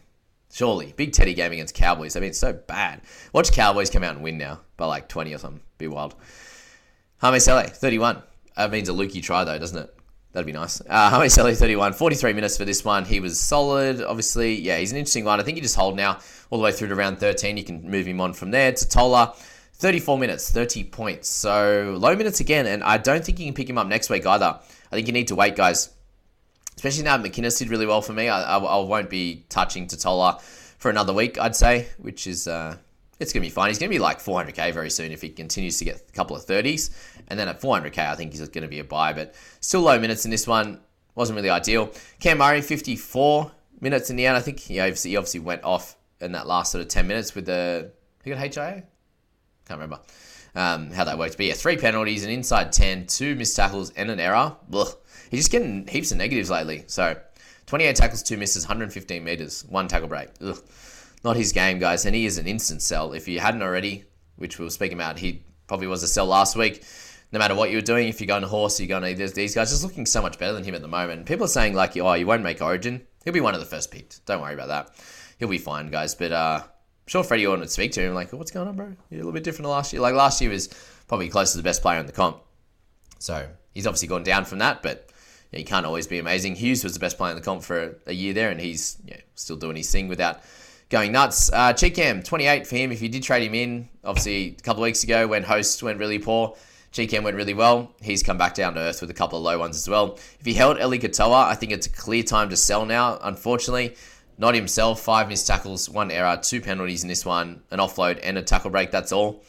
Surely, 0.53 0.92
big 0.97 1.12
Teddy 1.12 1.35
game 1.35 1.53
against 1.53 1.75
Cowboys. 1.75 2.16
I 2.16 2.21
mean, 2.21 2.31
it's 2.31 2.38
so 2.38 2.53
bad. 2.53 3.03
Watch 3.33 3.53
Cowboys 3.53 3.88
come 3.88 4.03
out 4.03 4.14
and 4.14 4.25
win 4.25 4.37
now 4.37 4.61
by 4.77 4.87
like 4.87 5.09
20 5.09 5.35
or 5.35 5.38
something. 5.38 5.62
Be 5.79 5.87
wild. 5.87 6.14
Hame 7.21 7.38
Sele, 7.38 7.68
31. 7.68 8.23
That 8.57 8.71
means 8.71 8.88
a 8.88 8.92
Lukey 8.92 9.23
try 9.23 9.45
though, 9.45 9.59
doesn't 9.59 9.79
it? 9.79 9.95
That'd 10.33 10.47
be 10.47 10.53
nice. 10.53 10.81
Uh, 10.88 11.11
Hame 11.11 11.29
Sele, 11.29 11.55
31. 11.55 11.92
43 11.92 12.33
minutes 12.33 12.57
for 12.57 12.64
this 12.64 12.85
one. 12.85 13.05
He 13.05 13.21
was 13.21 13.38
solid. 13.38 14.03
Obviously, 14.03 14.55
yeah, 14.55 14.79
he's 14.79 14.90
an 14.90 14.99
interesting 14.99 15.25
one. 15.25 15.38
I 15.38 15.42
think 15.42 15.57
he 15.57 15.61
just 15.61 15.77
hold 15.77 15.95
now 15.95 16.21
all 16.51 16.59
the 16.59 16.64
way 16.64 16.73
through 16.73 16.88
to 16.88 16.95
round 16.95 17.18
13. 17.18 17.59
You 17.59 17.64
can 17.64 17.90
move 17.90 18.07
him 18.07 18.21
on 18.21 18.33
from 18.33 18.51
there. 18.51 18.73
To 18.73 18.88
Tola, 18.88 19.35
34 19.75 20.18
minutes, 20.18 20.51
30 20.51 20.85
points. 20.85 21.29
So 21.29 21.97
low 21.99 22.16
minutes 22.16 22.40
again, 22.40 22.66
and 22.66 22.83
I 22.83 22.97
don't 22.97 23.23
think 23.25 23.38
you 23.38 23.45
can 23.45 23.55
pick 23.55 23.68
him 23.68 23.77
up 23.77 23.87
next 23.87 24.09
week 24.09 24.25
either. 24.25 24.59
I 24.90 24.95
think 24.95 25.07
you 25.07 25.12
need 25.12 25.29
to 25.29 25.35
wait, 25.35 25.55
guys. 25.55 25.90
Especially 26.77 27.05
now 27.05 27.18
McInnes 27.18 27.59
did 27.59 27.68
really 27.68 27.87
well 27.87 28.01
for 28.01 28.14
me. 28.14 28.29
I, 28.29 28.57
I, 28.57 28.59
I 28.59 28.81
won't 28.81 29.11
be 29.11 29.45
touching 29.51 29.87
Tatola 29.87 30.40
for 30.79 30.90
another 30.90 31.12
week, 31.12 31.38
I'd 31.38 31.55
say, 31.55 31.88
which 31.99 32.27
is 32.27 32.49
uh, 32.49 32.77
it's 33.21 33.33
going 33.33 33.42
to 33.42 33.47
be 33.47 33.51
fine. 33.51 33.68
He's 33.68 33.79
going 33.79 33.90
to 33.90 33.95
be 33.95 34.01
like 34.01 34.18
400k 34.18 34.73
very 34.73 34.90
soon 34.90 35.12
if 35.12 35.23
he 35.23 35.29
continues 35.29 35.79
to 35.79 35.85
get 35.85 36.03
a 36.09 36.12
couple 36.12 36.35
of 36.35 36.45
30s. 36.45 36.90
And 37.33 37.40
then 37.40 37.49
at 37.49 37.61
400k, 37.61 37.99
I 37.99 38.14
think 38.14 38.33
he's 38.33 38.47
going 38.49 38.62
to 38.62 38.68
be 38.68 38.79
a 38.79 38.85
buy, 38.85 39.12
but 39.12 39.35
still 39.61 39.81
low 39.81 39.99
minutes 39.99 40.25
in 40.25 40.31
this 40.31 40.47
one. 40.47 40.81
Wasn't 41.14 41.37
really 41.37 41.51
ideal. 41.51 41.90
Cam 42.21 42.38
Murray, 42.38 42.62
54 42.62 43.51
minutes 43.81 44.11
in 44.11 44.16
the 44.16 44.27
end. 44.27 44.37
I 44.37 44.40
think 44.40 44.61
he 44.61 44.81
obviously, 44.81 45.11
he 45.11 45.16
obviously 45.16 45.40
went 45.40 45.64
off 45.64 45.97
in 46.21 46.33
that 46.33 46.47
last 46.47 46.73
sort 46.73 46.83
of 46.83 46.88
10 46.88 47.07
minutes 47.07 47.35
with 47.35 47.47
the. 47.47 47.90
He 48.25 48.31
got 48.31 48.38
HIA? 48.38 48.85
Can't 49.66 49.81
remember 49.81 49.99
um, 50.55 50.90
how 50.90 51.05
that 51.05 51.18
worked. 51.18 51.37
But 51.37 51.47
yeah, 51.47 51.55
three 51.55 51.77
penalties, 51.77 52.25
an 52.25 52.31
inside 52.31 52.73
10, 52.73 53.07
two 53.07 53.35
missed 53.35 53.57
tackles, 53.57 53.90
and 53.90 54.11
an 54.11 54.21
error. 54.21 54.57
Ugh. 54.73 54.88
He's 55.31 55.40
just 55.40 55.51
getting 55.51 55.87
heaps 55.87 56.12
of 56.12 56.18
negatives 56.18 56.51
lately. 56.51 56.85
So 56.87 57.16
28 57.66 57.97
tackles, 57.97 58.23
two 58.23 58.37
misses, 58.37 58.64
115 58.64 59.25
meters, 59.25 59.64
one 59.68 59.88
tackle 59.88 60.09
break. 60.09 60.29
Ugh 60.40 60.59
not 61.25 61.37
his 61.37 61.53
game, 61.53 61.79
guys. 61.79 62.05
And 62.05 62.14
he 62.14 62.27
is 62.27 62.38
an 62.38 62.47
instant 62.47 62.83
sell. 62.83 63.12
If 63.12 63.29
you 63.29 63.40
hadn't 63.40 63.62
already, 63.62 64.05
which 64.37 64.59
we 64.59 64.64
were 64.64 64.71
speaking 64.71 64.99
about, 64.99 65.18
he 65.18 65.42
probably 65.66 65.87
was 65.87 66.03
a 66.03 66.09
sell 66.09 66.27
last 66.27 66.57
week. 66.57 66.85
No 67.33 67.38
matter 67.38 67.55
what 67.55 67.71
you're 67.71 67.81
doing, 67.81 68.09
if 68.09 68.21
you're 68.21 68.27
going 68.27 68.42
horse, 68.42 68.79
you're 68.79 68.88
going 68.88 69.16
to 69.16 69.29
these 69.29 69.55
guys 69.55 69.71
just 69.71 69.83
looking 69.83 70.05
so 70.05 70.21
much 70.21 70.38
better 70.38 70.53
than 70.53 70.64
him 70.64 70.75
at 70.75 70.83
the 70.83 70.88
moment. 70.88 71.27
People 71.27 71.47
are 71.47 71.49
saying 71.49 71.75
like, 71.75 71.97
oh, 71.97 72.12
you 72.12 72.27
won't 72.27 72.42
make 72.42 72.61
Origin. 72.61 73.07
He'll 73.25 73.33
be 73.33 73.40
one 73.40 73.55
of 73.55 73.61
the 73.61 73.66
first 73.66 73.90
picked. 73.90 74.25
Don't 74.27 74.42
worry 74.42 74.55
about 74.55 74.68
that. 74.68 74.90
He'll 75.38 75.49
be 75.49 75.59
fine, 75.59 75.90
guys. 75.90 76.14
But 76.14 76.33
uh, 76.33 76.61
I'm 76.62 76.68
sure 77.07 77.25
Freddie 77.25 77.47
Orton 77.47 77.61
would 77.61 77.71
speak 77.71 77.92
to 77.92 78.03
him 78.03 78.14
like, 78.14 78.33
what's 78.33 78.51
going 78.51 78.68
on, 78.68 78.77
bro? 78.77 78.87
You're 79.11 79.21
a 79.21 79.25
little 79.25 79.33
bit 79.33 79.45
different 79.45 79.64
to 79.64 79.71
last 79.71 79.92
year. 79.92 80.03
Like 80.03 80.14
last 80.14 80.40
year 80.40 80.51
was 80.51 80.68
probably 81.09 81.29
close 81.29 81.53
to 81.53 81.57
the 81.57 81.64
best 81.64 81.81
player 81.81 81.99
in 81.99 82.07
the 82.07 82.12
comp. 82.12 82.38
So 83.18 83.49
he's 83.73 83.87
obviously 83.87 84.09
gone 84.09 84.25
down 84.25 84.45
from 84.45 84.59
that, 84.59 84.83
but 84.83 85.09
he 85.53 85.64
can't 85.64 85.87
always 85.87 86.07
be 86.07 86.18
amazing. 86.18 86.55
Hughes 86.57 86.83
was 86.83 86.95
the 86.95 87.01
best 87.01 87.16
player 87.18 87.33
in 87.33 87.37
the 87.37 87.42
comp 87.42 87.62
for 87.62 87.97
a, 88.07 88.12
year 88.12 88.33
there, 88.33 88.51
and 88.51 88.61
he's 88.61 88.99
yeah, 89.05 89.18
still 89.35 89.57
doing 89.57 89.77
his 89.77 89.90
thing 89.90 90.09
without 90.09 90.40
going 90.88 91.12
nuts. 91.12 91.53
Uh, 91.53 91.73
Cheekham, 91.73 92.25
28 92.25 92.66
for 92.66 92.77
him. 92.77 92.92
If 92.92 93.03
you 93.03 93.09
did 93.09 93.23
trade 93.23 93.42
him 93.47 93.55
in, 93.55 93.88
obviously 94.05 94.57
a 94.59 94.62
couple 94.62 94.83
of 94.83 94.87
weeks 94.87 95.05
ago 95.05 95.27
when 95.27 95.42
hosts 95.42 95.83
went 95.83 95.99
really 95.99 96.18
poor, 96.18 96.57
Cheekham 96.92 97.24
went 97.24 97.37
really 97.37 97.55
well. 97.55 97.94
He's 98.02 98.22
come 98.22 98.37
back 98.37 98.55
down 98.55 98.74
to 98.74 98.81
earth 98.81 99.00
with 99.00 99.11
a 99.11 99.14
couple 99.14 99.38
of 99.38 99.44
low 99.44 99.59
ones 99.59 99.76
as 99.76 99.88
well. 99.88 100.18
If 100.38 100.44
he 100.44 100.52
held 100.52 100.78
Eli 100.78 100.98
Katoa, 100.98 101.46
I 101.46 101.55
think 101.55 101.72
it's 101.72 101.87
a 101.87 101.90
clear 101.90 102.22
time 102.22 102.50
to 102.50 102.57
sell 102.57 102.85
now. 102.85 103.18
Unfortunately, 103.22 103.96
not 104.37 104.55
himself. 104.55 105.00
Five 105.00 105.28
missed 105.28 105.46
tackles, 105.46 105.88
one 105.88 106.11
error, 106.11 106.38
two 106.42 106.61
penalties 106.61 107.02
in 107.02 107.09
this 107.09 107.24
one, 107.24 107.62
an 107.70 107.78
offload 107.78 108.20
and 108.22 108.37
a 108.37 108.42
tackle 108.42 108.70
break. 108.70 108.90
That's 108.90 109.11
all. 109.11 109.42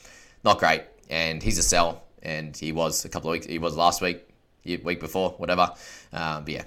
Not 0.45 0.59
great. 0.59 0.83
And 1.09 1.43
he's 1.43 1.57
a 1.57 1.63
sell. 1.63 2.03
And 2.21 2.55
he 2.55 2.71
was 2.71 3.03
a 3.03 3.09
couple 3.09 3.29
of 3.29 3.33
weeks. 3.33 3.45
He 3.45 3.59
was 3.59 3.75
last 3.75 4.01
week, 4.01 4.25
week 4.63 5.01
before, 5.01 5.31
whatever. 5.31 5.73
Um, 6.13 6.45
but 6.45 6.53
yeah, 6.53 6.63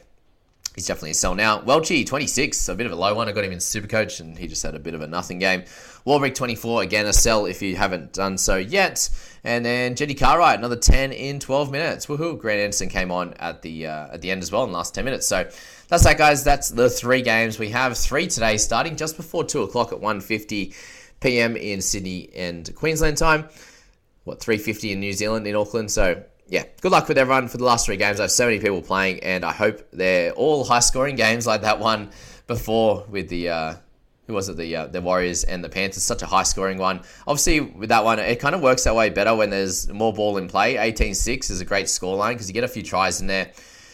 he's 0.76 0.86
definitely 0.86 1.10
a 1.10 1.14
sell 1.14 1.34
now. 1.34 1.60
Welchie, 1.60 2.06
26, 2.06 2.68
a 2.68 2.74
bit 2.76 2.86
of 2.86 2.92
a 2.92 2.96
low 2.96 3.14
one. 3.14 3.28
I 3.28 3.32
got 3.32 3.44
him 3.44 3.50
in 3.50 3.58
Supercoach, 3.58 4.20
and 4.20 4.38
he 4.38 4.46
just 4.46 4.62
had 4.62 4.76
a 4.76 4.78
bit 4.78 4.94
of 4.94 5.00
a 5.00 5.06
nothing 5.08 5.40
game. 5.40 5.62
Warbrick, 6.06 6.34
24, 6.34 6.82
again, 6.82 7.06
a 7.06 7.12
sell 7.12 7.46
if 7.46 7.62
you 7.62 7.74
haven't 7.74 8.12
done 8.12 8.38
so 8.38 8.56
yet. 8.56 9.08
And 9.42 9.64
then 9.64 9.96
Jenny 9.96 10.14
Cartwright, 10.14 10.58
another 10.58 10.76
10 10.76 11.12
in 11.12 11.40
12 11.40 11.72
minutes. 11.72 12.06
Woohoo! 12.06 12.38
Grant 12.38 12.60
Anderson 12.60 12.88
came 12.88 13.10
on 13.10 13.34
at 13.34 13.62
the 13.62 13.86
uh, 13.86 14.12
at 14.12 14.20
the 14.20 14.30
end 14.30 14.42
as 14.42 14.52
well 14.52 14.64
in 14.64 14.70
the 14.70 14.76
last 14.76 14.94
10 14.94 15.04
minutes. 15.04 15.26
So 15.26 15.48
that's 15.88 16.04
that, 16.04 16.18
guys. 16.18 16.44
That's 16.44 16.68
the 16.68 16.90
three 16.90 17.22
games. 17.22 17.58
We 17.58 17.70
have 17.70 17.96
three 17.96 18.26
today, 18.26 18.56
starting 18.56 18.96
just 18.96 19.16
before 19.16 19.44
2 19.44 19.62
o'clock 19.62 19.92
at 19.92 20.00
1.50 20.00 20.74
p.m. 21.20 21.56
in 21.56 21.80
Sydney 21.80 22.30
and 22.34 22.72
Queensland 22.74 23.16
time. 23.16 23.48
What, 24.24 24.40
3.50 24.40 24.90
in 24.90 25.00
New 25.00 25.12
Zealand, 25.12 25.46
in 25.46 25.54
Auckland. 25.54 25.90
So 25.92 26.24
yeah, 26.48 26.64
good 26.80 26.92
luck 26.92 27.08
with 27.08 27.18
everyone 27.18 27.48
for 27.48 27.56
the 27.56 27.64
last 27.64 27.86
three 27.86 27.96
games. 27.96 28.20
I 28.20 28.24
have 28.24 28.30
so 28.30 28.44
many 28.44 28.60
people 28.60 28.80
playing, 28.80 29.20
and 29.20 29.44
I 29.44 29.52
hope 29.52 29.86
they're 29.92 30.32
all 30.32 30.64
high 30.64 30.80
scoring 30.80 31.16
games 31.16 31.46
like 31.46 31.62
that 31.62 31.80
one 31.80 32.10
before 32.46 33.04
with 33.08 33.28
the. 33.28 33.50
Uh, 33.50 33.74
who 34.26 34.34
was 34.34 34.48
it? 34.48 34.56
The 34.56 34.74
uh, 34.74 34.86
the 34.86 35.00
Warriors 35.00 35.44
and 35.44 35.62
the 35.62 35.68
Panthers. 35.68 36.02
Such 36.02 36.22
a 36.22 36.26
high 36.26 36.42
scoring 36.42 36.78
one. 36.78 37.02
Obviously, 37.26 37.60
with 37.60 37.88
that 37.90 38.04
one, 38.04 38.18
it 38.18 38.40
kind 38.40 38.54
of 38.54 38.60
works 38.60 38.84
that 38.84 38.94
way 38.94 39.08
better 39.10 39.34
when 39.34 39.50
there's 39.50 39.88
more 39.88 40.12
ball 40.12 40.36
in 40.36 40.48
play. 40.48 40.74
18-6 40.74 41.50
is 41.50 41.60
a 41.60 41.64
great 41.64 41.86
scoreline 41.86 42.32
because 42.32 42.48
you 42.48 42.54
get 42.54 42.64
a 42.64 42.68
few 42.68 42.82
tries 42.82 43.20
in 43.20 43.28
there. 43.28 43.52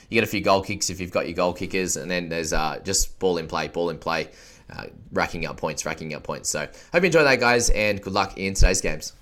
You 0.08 0.14
get 0.14 0.24
a 0.24 0.30
few 0.30 0.40
goal 0.40 0.62
kicks 0.62 0.90
if 0.90 1.00
you've 1.00 1.10
got 1.10 1.26
your 1.26 1.34
goal 1.34 1.52
kickers, 1.52 1.96
and 1.96 2.10
then 2.10 2.28
there's 2.28 2.52
uh, 2.52 2.80
just 2.82 3.18
ball 3.18 3.38
in 3.38 3.46
play, 3.46 3.68
ball 3.68 3.90
in 3.90 3.98
play, 3.98 4.30
uh, 4.70 4.86
racking 5.12 5.46
up 5.46 5.58
points, 5.58 5.84
racking 5.84 6.14
up 6.14 6.22
points. 6.22 6.48
So, 6.48 6.60
hope 6.60 7.02
you 7.02 7.06
enjoy 7.06 7.24
that, 7.24 7.40
guys, 7.40 7.70
and 7.70 8.00
good 8.00 8.12
luck 8.12 8.36
in 8.38 8.54
today's 8.54 8.80
games. 8.80 9.12